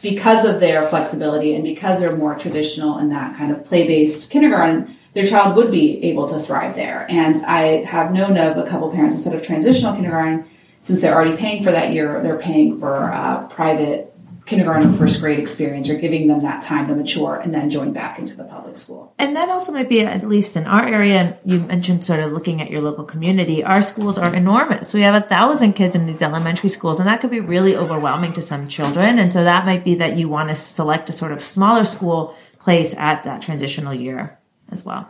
because 0.02 0.46
of 0.46 0.60
their 0.60 0.88
flexibility 0.88 1.56
and 1.56 1.64
because 1.64 2.00
they're 2.00 2.16
more 2.16 2.36
traditional 2.36 2.98
in 3.00 3.10
that 3.10 3.38
kind 3.38 3.52
of 3.52 3.64
play 3.64 3.88
based 3.88 4.30
kindergarten, 4.30 4.98
their 5.14 5.26
child 5.26 5.56
would 5.56 5.72
be 5.72 6.04
able 6.04 6.28
to 6.30 6.40
thrive 6.40 6.76
there. 6.76 7.06
And 7.10 7.38
I 7.46 7.84
have 7.84 8.14
known 8.14 8.38
of 8.38 8.58
a 8.58 8.68
couple 8.68 8.92
parents 8.92 9.16
instead 9.16 9.36
of 9.36 9.46
transitional 9.46 9.94
kindergarten, 9.94 10.50
since 10.84 11.02
they're 11.02 11.14
already 11.14 11.38
paying 11.38 11.64
for 11.64 11.72
that 11.72 11.94
year, 11.94 12.22
they're 12.24 12.40
paying 12.40 12.80
for 12.80 13.12
uh, 13.12 13.48
private 13.48 14.11
kindergarten 14.52 14.98
first 14.98 15.22
grade 15.22 15.40
experience 15.40 15.90
or 15.90 15.96
giving 15.96 16.28
them 16.28 16.42
that 16.42 16.62
time 16.62 16.86
to 16.90 16.94
mature 16.94 17.38
and 17.38 17.54
then 17.54 17.70
join 17.70 17.94
back 17.94 18.20
into 18.20 18.36
the 18.36 18.44
public 18.44 18.76
school. 18.76 19.14
And 19.18 19.34
that 19.38 19.48
also 19.48 19.72
might 19.72 19.88
be, 19.88 20.02
at 20.02 20.28
least 20.28 20.58
in 20.58 20.66
our 20.66 20.86
area, 20.86 21.40
you 21.46 21.62
mentioned 21.62 22.04
sort 22.04 22.20
of 22.20 22.34
looking 22.34 22.62
at 22.62 22.70
your 22.70 22.82
local 22.82 23.06
community, 23.06 23.64
our 23.64 23.82
schools 23.82 24.18
are 24.18 24.36
enormous. 24.36 24.94
We 24.94 25.04
have 25.04 25.16
a 25.16 25.26
thousand 25.26 25.74
kids 25.74 25.96
in 25.96 26.06
these 26.06 26.22
elementary 26.22 26.68
schools, 26.68 27.00
and 27.00 27.08
that 27.08 27.22
could 27.22 27.32
be 27.32 27.40
really 27.40 27.78
overwhelming 27.78 28.34
to 28.34 28.42
some 28.42 28.68
children. 28.68 29.20
And 29.20 29.32
so 29.32 29.42
that 29.46 29.66
might 29.66 29.86
be 29.86 29.96
that 29.96 30.18
you 30.18 30.28
want 30.28 30.50
to 30.50 30.56
select 30.58 31.10
a 31.10 31.14
sort 31.14 31.32
of 31.32 31.42
smaller 31.42 31.86
school 31.86 32.36
place 32.60 32.94
at 32.98 33.24
that 33.24 33.42
transitional 33.42 33.94
year 33.94 34.38
as 34.70 34.84
well. 34.84 35.10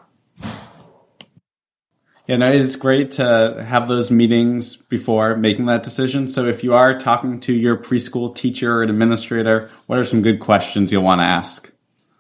Yeah, 2.28 2.38
no, 2.38 2.52
it's 2.52 2.76
great 2.76 3.12
to 3.12 3.66
have 3.68 3.88
those 3.88 4.12
meetings 4.12 4.78
before 4.78 5.36
making 5.36 5.66
that 5.66 5.84
decision. 5.84 6.28
So 6.28 6.46
if 6.46 6.64
you 6.64 6.74
are 6.74 6.98
talking 7.00 7.40
to 7.42 7.54
your 7.54 7.76
preschool 7.76 8.34
teacher 8.34 8.78
or 8.78 8.84
administrator, 8.84 9.70
what 9.88 10.00
are 10.00 10.06
some 10.06 10.22
good 10.22 10.40
questions 10.40 10.92
you'll 10.92 11.04
want 11.04 11.20
to 11.20 11.26
ask? 11.26 11.72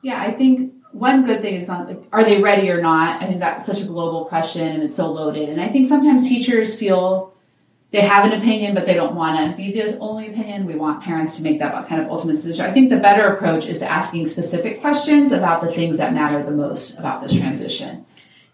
Yeah, 0.01 0.21
I 0.21 0.31
think 0.31 0.73
one 0.91 1.25
good 1.25 1.41
thing 1.41 1.55
is 1.55 1.67
not 1.67 1.87
like, 1.87 2.03
are 2.11 2.23
they 2.23 2.41
ready 2.41 2.69
or 2.69 2.81
not? 2.81 3.21
I 3.21 3.27
think 3.27 3.39
that's 3.39 3.65
such 3.65 3.81
a 3.81 3.85
global 3.85 4.25
question 4.25 4.67
and 4.67 4.83
it's 4.83 4.95
so 4.95 5.11
loaded. 5.11 5.49
And 5.49 5.61
I 5.61 5.69
think 5.69 5.87
sometimes 5.87 6.27
teachers 6.27 6.75
feel 6.75 7.33
they 7.91 8.01
have 8.01 8.25
an 8.25 8.31
opinion, 8.33 8.73
but 8.73 8.85
they 8.85 8.93
don't 8.93 9.15
want 9.15 9.51
to 9.51 9.55
be 9.55 9.71
the 9.71 9.97
only 9.99 10.29
opinion. 10.29 10.65
We 10.65 10.75
want 10.75 11.03
parents 11.03 11.35
to 11.37 11.43
make 11.43 11.59
that 11.59 11.87
kind 11.87 12.01
of 12.01 12.09
ultimate 12.09 12.37
decision. 12.37 12.65
I 12.65 12.71
think 12.71 12.89
the 12.89 12.97
better 12.97 13.27
approach 13.27 13.65
is 13.65 13.81
asking 13.81 14.27
specific 14.27 14.81
questions 14.81 15.31
about 15.31 15.61
the 15.61 15.71
things 15.71 15.97
that 15.97 16.13
matter 16.13 16.41
the 16.41 16.51
most 16.51 16.97
about 16.97 17.21
this 17.21 17.37
transition. 17.37 18.05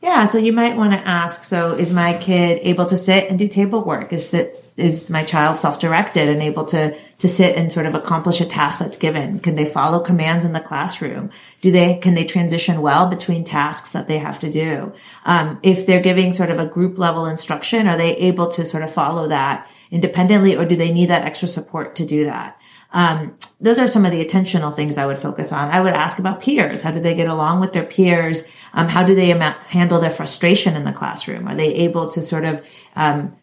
Yeah, 0.07 0.25
so 0.25 0.37
you 0.37 0.53
might 0.53 0.77
want 0.77 0.93
to 0.93 1.05
ask, 1.05 1.43
so 1.43 1.71
is 1.71 1.91
my 1.91 2.17
kid 2.17 2.59
able 2.61 2.85
to 2.85 2.95
sit 2.95 3.29
and 3.29 3.37
do 3.37 3.45
table 3.45 3.83
work? 3.83 4.13
Is 4.13 4.33
it, 4.33 4.71
is 4.77 5.09
my 5.09 5.25
child 5.25 5.59
self-directed 5.59 6.29
and 6.29 6.41
able 6.41 6.63
to, 6.67 6.97
to 7.17 7.27
sit 7.27 7.57
and 7.57 7.69
sort 7.69 7.87
of 7.87 7.93
accomplish 7.93 8.39
a 8.39 8.45
task 8.45 8.79
that's 8.79 8.95
given? 8.95 9.39
Can 9.39 9.55
they 9.55 9.65
follow 9.65 9.99
commands 9.99 10.45
in 10.45 10.53
the 10.53 10.61
classroom? 10.61 11.29
Do 11.59 11.71
they, 11.71 11.95
can 11.95 12.13
they 12.13 12.23
transition 12.23 12.81
well 12.81 13.07
between 13.07 13.43
tasks 13.43 13.91
that 13.91 14.07
they 14.07 14.17
have 14.17 14.39
to 14.39 14.49
do? 14.49 14.93
Um, 15.25 15.59
if 15.61 15.85
they're 15.85 15.99
giving 15.99 16.31
sort 16.31 16.51
of 16.51 16.59
a 16.59 16.65
group 16.65 16.97
level 16.97 17.25
instruction, 17.25 17.85
are 17.85 17.97
they 17.97 18.15
able 18.15 18.47
to 18.51 18.63
sort 18.63 18.83
of 18.83 18.93
follow 18.93 19.27
that 19.27 19.69
independently 19.91 20.55
or 20.55 20.63
do 20.63 20.77
they 20.77 20.93
need 20.93 21.09
that 21.09 21.23
extra 21.23 21.49
support 21.49 21.95
to 21.95 22.05
do 22.05 22.23
that? 22.23 22.56
Um, 22.93 23.37
those 23.59 23.79
are 23.79 23.87
some 23.87 24.05
of 24.05 24.11
the 24.11 24.23
attentional 24.23 24.75
things 24.75 24.97
I 24.97 25.05
would 25.05 25.19
focus 25.19 25.51
on. 25.51 25.69
I 25.69 25.81
would 25.81 25.93
ask 25.93 26.19
about 26.19 26.41
peers. 26.41 26.81
How 26.81 26.91
do 26.91 26.99
they 26.99 27.15
get 27.15 27.27
along 27.27 27.59
with 27.59 27.73
their 27.73 27.83
peers? 27.83 28.43
Um, 28.73 28.87
how 28.87 29.03
do 29.03 29.13
they 29.13 29.27
handle 29.27 29.99
their 29.99 30.09
frustration 30.09 30.75
in 30.75 30.85
the 30.85 30.93
classroom? 30.93 31.47
Are 31.47 31.55
they 31.55 31.73
able 31.73 32.09
to 32.11 32.21
sort 32.21 32.45
of, 32.45 32.65
um, 32.95 33.35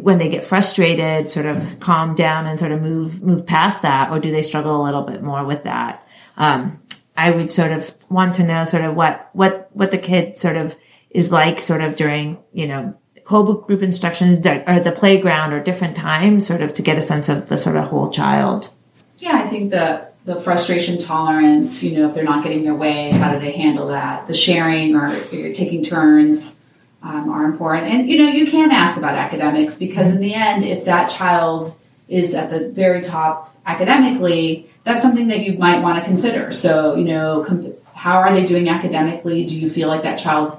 when 0.00 0.18
they 0.18 0.28
get 0.28 0.44
frustrated, 0.44 1.30
sort 1.30 1.46
of 1.46 1.80
calm 1.80 2.14
down 2.14 2.46
and 2.46 2.58
sort 2.58 2.72
of 2.72 2.80
move 2.80 3.22
move 3.22 3.46
past 3.46 3.82
that, 3.82 4.10
or 4.10 4.18
do 4.18 4.30
they 4.30 4.42
struggle 4.42 4.80
a 4.80 4.84
little 4.84 5.02
bit 5.02 5.22
more 5.22 5.44
with 5.44 5.64
that? 5.64 6.06
Um, 6.36 6.80
I 7.16 7.30
would 7.30 7.50
sort 7.50 7.70
of 7.70 7.92
want 8.08 8.34
to 8.36 8.44
know 8.44 8.64
sort 8.64 8.84
of 8.84 8.94
what 8.94 9.30
what 9.34 9.68
what 9.72 9.90
the 9.90 9.98
kid 9.98 10.38
sort 10.38 10.56
of 10.56 10.74
is 11.10 11.30
like, 11.30 11.60
sort 11.60 11.80
of 11.80 11.96
during 11.96 12.38
you 12.52 12.66
know 12.66 12.96
whole 13.26 13.54
group 13.54 13.82
instructions 13.82 14.36
or 14.46 14.80
the 14.80 14.92
playground 14.94 15.52
or 15.52 15.62
different 15.62 15.96
times, 15.96 16.46
sort 16.46 16.60
of 16.60 16.74
to 16.74 16.82
get 16.82 16.98
a 16.98 17.02
sense 17.02 17.28
of 17.28 17.48
the 17.48 17.56
sort 17.56 17.76
of 17.76 17.88
whole 17.88 18.10
child. 18.10 18.70
Yeah, 19.18 19.42
I 19.44 19.48
think 19.48 19.70
the 19.70 20.06
the 20.24 20.40
frustration 20.40 20.98
tolerance, 20.98 21.82
you 21.82 21.98
know, 21.98 22.08
if 22.08 22.14
they're 22.14 22.24
not 22.24 22.42
getting 22.42 22.64
their 22.64 22.74
way, 22.74 23.10
how 23.10 23.32
do 23.32 23.38
they 23.38 23.52
handle 23.52 23.88
that? 23.88 24.26
The 24.26 24.32
sharing 24.32 24.94
or 24.94 25.10
taking 25.30 25.84
turns 25.84 26.56
um, 27.02 27.28
are 27.28 27.44
important. 27.44 27.92
And, 27.92 28.08
you 28.08 28.16
know, 28.16 28.30
you 28.30 28.50
can 28.50 28.70
ask 28.70 28.96
about 28.96 29.16
academics 29.16 29.76
because 29.76 30.10
in 30.10 30.20
the 30.20 30.32
end, 30.32 30.64
if 30.64 30.86
that 30.86 31.10
child 31.10 31.76
is 32.08 32.34
at 32.34 32.50
the 32.50 32.70
very 32.70 33.02
top 33.02 33.54
academically, 33.66 34.70
that's 34.84 35.02
something 35.02 35.28
that 35.28 35.40
you 35.40 35.58
might 35.58 35.82
want 35.82 35.98
to 35.98 36.04
consider. 36.04 36.52
So, 36.52 36.96
you 36.96 37.04
know, 37.04 37.44
comp- 37.46 37.76
how 37.94 38.18
are 38.18 38.32
they 38.32 38.46
doing 38.46 38.70
academically? 38.70 39.44
Do 39.44 39.58
you 39.58 39.68
feel 39.68 39.88
like 39.88 40.02
that 40.04 40.16
child 40.18 40.58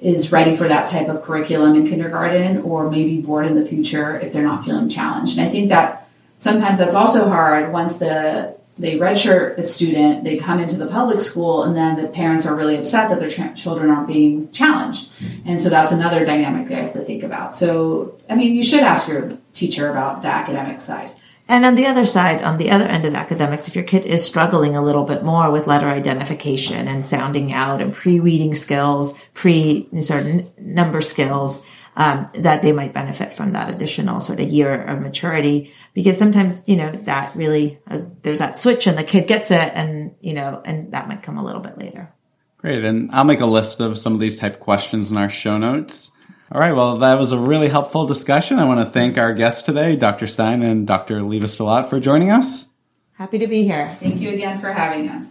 is 0.00 0.30
ready 0.30 0.56
for 0.56 0.68
that 0.68 0.88
type 0.88 1.08
of 1.08 1.22
curriculum 1.22 1.74
in 1.74 1.88
kindergarten 1.88 2.58
or 2.58 2.90
maybe 2.90 3.20
bored 3.20 3.46
in 3.46 3.58
the 3.58 3.64
future 3.64 4.18
if 4.20 4.32
they're 4.32 4.42
not 4.42 4.64
feeling 4.64 4.88
challenged? 4.88 5.38
And 5.38 5.48
I 5.48 5.50
think 5.50 5.70
that 5.70 6.08
sometimes 6.38 6.78
that's 6.78 6.94
also 6.94 7.28
hard 7.28 7.72
once 7.72 7.96
the 7.96 8.56
they 8.78 8.98
redshirt 8.98 9.56
a 9.56 9.64
student, 9.64 10.22
they 10.24 10.36
come 10.36 10.58
into 10.58 10.76
the 10.76 10.86
public 10.86 11.20
school, 11.20 11.62
and 11.62 11.74
then 11.74 11.96
the 11.96 12.08
parents 12.08 12.44
are 12.44 12.54
really 12.54 12.76
upset 12.76 13.08
that 13.08 13.20
their 13.20 13.30
tra- 13.30 13.54
children 13.54 13.90
aren't 13.90 14.06
being 14.06 14.50
challenged. 14.52 15.08
And 15.46 15.60
so 15.60 15.70
that's 15.70 15.92
another 15.92 16.26
dynamic 16.26 16.68
they 16.68 16.74
have 16.74 16.92
to 16.92 17.00
think 17.00 17.22
about. 17.22 17.56
So, 17.56 18.18
I 18.28 18.34
mean, 18.34 18.54
you 18.54 18.62
should 18.62 18.80
ask 18.80 19.08
your 19.08 19.30
teacher 19.54 19.90
about 19.90 20.20
the 20.20 20.28
academic 20.28 20.82
side. 20.82 21.12
And 21.48 21.64
on 21.64 21.76
the 21.76 21.86
other 21.86 22.04
side, 22.04 22.42
on 22.42 22.56
the 22.56 22.70
other 22.72 22.86
end 22.86 23.04
of 23.04 23.14
academics, 23.14 23.68
if 23.68 23.76
your 23.76 23.84
kid 23.84 24.04
is 24.04 24.24
struggling 24.24 24.74
a 24.74 24.82
little 24.82 25.04
bit 25.04 25.22
more 25.22 25.50
with 25.50 25.68
letter 25.68 25.88
identification 25.88 26.88
and 26.88 27.06
sounding 27.06 27.52
out 27.52 27.80
and 27.80 27.94
pre-reading 27.94 28.52
skills, 28.54 29.14
pre-sort 29.32 30.58
number 30.58 31.00
skills, 31.00 31.62
um, 31.96 32.26
that 32.34 32.62
they 32.62 32.72
might 32.72 32.92
benefit 32.92 33.32
from 33.32 33.52
that 33.52 33.70
additional 33.70 34.20
sort 34.20 34.40
of 34.40 34.48
year 34.48 34.82
of 34.82 35.00
maturity. 35.00 35.72
Because 35.94 36.18
sometimes 36.18 36.62
you 36.66 36.76
know 36.76 36.90
that 36.90 37.34
really 37.36 37.78
uh, 37.88 38.00
there's 38.22 38.40
that 38.40 38.58
switch 38.58 38.86
and 38.86 38.98
the 38.98 39.04
kid 39.04 39.26
gets 39.28 39.50
it 39.50 39.72
and 39.74 40.14
you 40.20 40.34
know 40.34 40.60
and 40.64 40.92
that 40.92 41.08
might 41.08 41.22
come 41.22 41.38
a 41.38 41.44
little 41.44 41.62
bit 41.62 41.78
later. 41.78 42.12
Great. 42.58 42.84
And 42.84 43.10
i'll 43.12 43.24
make 43.24 43.40
a 43.40 43.46
list 43.46 43.80
of 43.80 43.96
some 43.96 44.14
of 44.14 44.20
these 44.20 44.38
type 44.38 44.60
questions 44.60 45.10
in 45.10 45.16
our 45.16 45.30
show 45.30 45.56
notes 45.56 46.10
all 46.52 46.60
right 46.60 46.72
well 46.72 46.98
that 46.98 47.18
was 47.18 47.32
a 47.32 47.38
really 47.38 47.68
helpful 47.68 48.06
discussion 48.06 48.58
i 48.58 48.64
want 48.64 48.80
to 48.80 48.92
thank 48.92 49.18
our 49.18 49.34
guests 49.34 49.62
today 49.62 49.96
dr 49.96 50.26
stein 50.26 50.62
and 50.62 50.86
dr 50.86 51.14
Livas-Dlott 51.14 51.88
for 51.88 52.00
joining 52.00 52.30
us 52.30 52.66
happy 53.12 53.38
to 53.38 53.46
be 53.46 53.64
here 53.64 53.96
thank 54.00 54.20
you 54.20 54.30
again 54.30 54.58
for 54.58 54.72
having 54.72 55.08
us 55.08 55.26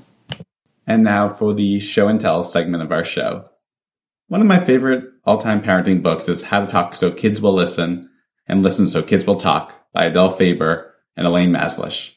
and 0.87 1.03
now 1.03 1.29
for 1.29 1.53
the 1.53 1.79
show 1.79 2.07
and 2.07 2.19
tell 2.19 2.43
segment 2.43 2.83
of 2.83 2.91
our 2.91 3.03
show 3.03 3.49
one 4.27 4.41
of 4.41 4.47
my 4.47 4.57
favorite 4.57 5.03
all 5.23 5.37
time 5.37 5.61
parenting 5.61 6.01
books 6.01 6.27
is 6.27 6.43
How 6.43 6.61
to 6.61 6.67
Talk 6.67 6.95
So 6.95 7.11
Kids 7.11 7.39
Will 7.39 7.53
Listen 7.53 8.09
and 8.47 8.63
Listen 8.63 8.87
So 8.87 9.03
Kids 9.03 9.25
Will 9.25 9.35
Talk 9.35 9.73
by 9.93 10.05
Adele 10.05 10.31
Faber 10.31 10.95
and 11.15 11.27
Elaine 11.27 11.51
Mazlish. 11.51 12.13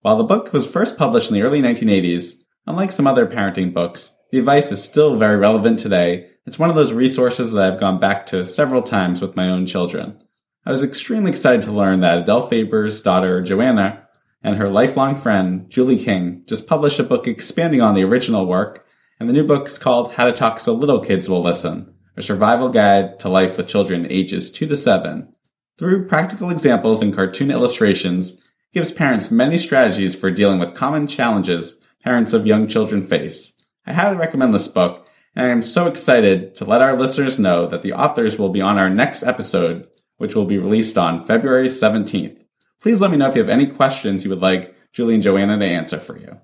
While 0.00 0.16
the 0.16 0.24
book 0.24 0.54
was 0.54 0.66
first 0.66 0.96
published 0.96 1.28
in 1.28 1.34
the 1.34 1.42
early 1.42 1.60
1980s, 1.60 2.36
unlike 2.66 2.92
some 2.92 3.06
other 3.06 3.26
parenting 3.26 3.74
books, 3.74 4.10
the 4.32 4.38
advice 4.38 4.72
is 4.72 4.82
still 4.82 5.18
very 5.18 5.36
relevant 5.36 5.78
today. 5.78 6.30
It's 6.50 6.58
one 6.58 6.68
of 6.68 6.74
those 6.74 6.92
resources 6.92 7.52
that 7.52 7.62
I've 7.62 7.78
gone 7.78 8.00
back 8.00 8.26
to 8.26 8.44
several 8.44 8.82
times 8.82 9.22
with 9.22 9.36
my 9.36 9.48
own 9.48 9.66
children. 9.66 10.20
I 10.66 10.70
was 10.70 10.82
extremely 10.82 11.30
excited 11.30 11.62
to 11.62 11.70
learn 11.70 12.00
that 12.00 12.18
Adele 12.18 12.48
Faber's 12.48 13.00
daughter, 13.00 13.40
Joanna, 13.40 14.08
and 14.42 14.56
her 14.56 14.68
lifelong 14.68 15.14
friend, 15.14 15.70
Julie 15.70 15.96
King, 15.96 16.42
just 16.48 16.66
published 16.66 16.98
a 16.98 17.04
book 17.04 17.28
expanding 17.28 17.80
on 17.80 17.94
the 17.94 18.02
original 18.02 18.46
work 18.46 18.84
and 19.20 19.28
the 19.28 19.32
new 19.32 19.46
book 19.46 19.68
is 19.68 19.78
called 19.78 20.14
How 20.14 20.26
to 20.26 20.32
Talk 20.32 20.58
So 20.58 20.74
Little 20.74 20.98
Kids 20.98 21.28
Will 21.28 21.40
Listen, 21.40 21.94
a 22.16 22.20
survival 22.20 22.68
guide 22.68 23.20
to 23.20 23.28
life 23.28 23.56
with 23.56 23.68
children 23.68 24.10
ages 24.10 24.50
2 24.50 24.66
to 24.66 24.76
7. 24.76 25.32
Through 25.78 26.08
practical 26.08 26.50
examples 26.50 27.00
and 27.00 27.14
cartoon 27.14 27.52
illustrations, 27.52 28.36
gives 28.72 28.90
parents 28.90 29.30
many 29.30 29.56
strategies 29.56 30.16
for 30.16 30.32
dealing 30.32 30.58
with 30.58 30.74
common 30.74 31.06
challenges 31.06 31.76
parents 32.02 32.32
of 32.32 32.44
young 32.44 32.66
children 32.66 33.04
face. 33.04 33.52
I 33.86 33.92
highly 33.92 34.16
recommend 34.16 34.52
this 34.52 34.66
book, 34.66 35.06
and 35.40 35.48
I 35.48 35.52
am 35.52 35.62
so 35.62 35.86
excited 35.86 36.54
to 36.56 36.66
let 36.66 36.82
our 36.82 36.98
listeners 36.98 37.38
know 37.38 37.66
that 37.66 37.80
the 37.80 37.94
authors 37.94 38.38
will 38.38 38.50
be 38.50 38.60
on 38.60 38.76
our 38.76 38.90
next 38.90 39.22
episode, 39.22 39.88
which 40.18 40.34
will 40.34 40.44
be 40.44 40.58
released 40.58 40.98
on 40.98 41.24
February 41.24 41.68
17th. 41.68 42.36
Please 42.82 43.00
let 43.00 43.10
me 43.10 43.16
know 43.16 43.26
if 43.26 43.34
you 43.34 43.40
have 43.40 43.48
any 43.48 43.66
questions 43.66 44.22
you 44.22 44.28
would 44.28 44.42
like 44.42 44.74
Julie 44.92 45.14
and 45.14 45.22
Joanna 45.22 45.58
to 45.58 45.64
answer 45.64 45.98
for 45.98 46.18
you. 46.18 46.36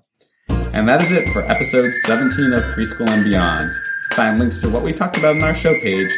And 0.49 0.89
that 0.89 1.03
is 1.03 1.11
it 1.11 1.29
for 1.29 1.43
episode 1.43 1.93
17 2.05 2.53
of 2.53 2.63
Preschool 2.63 3.07
and 3.07 3.23
Beyond. 3.23 3.71
Find 4.13 4.39
links 4.39 4.59
to 4.61 4.69
what 4.69 4.81
we 4.81 4.93
talked 4.93 5.19
about 5.19 5.35
in 5.35 5.43
our 5.43 5.53
show 5.53 5.79
page 5.79 6.09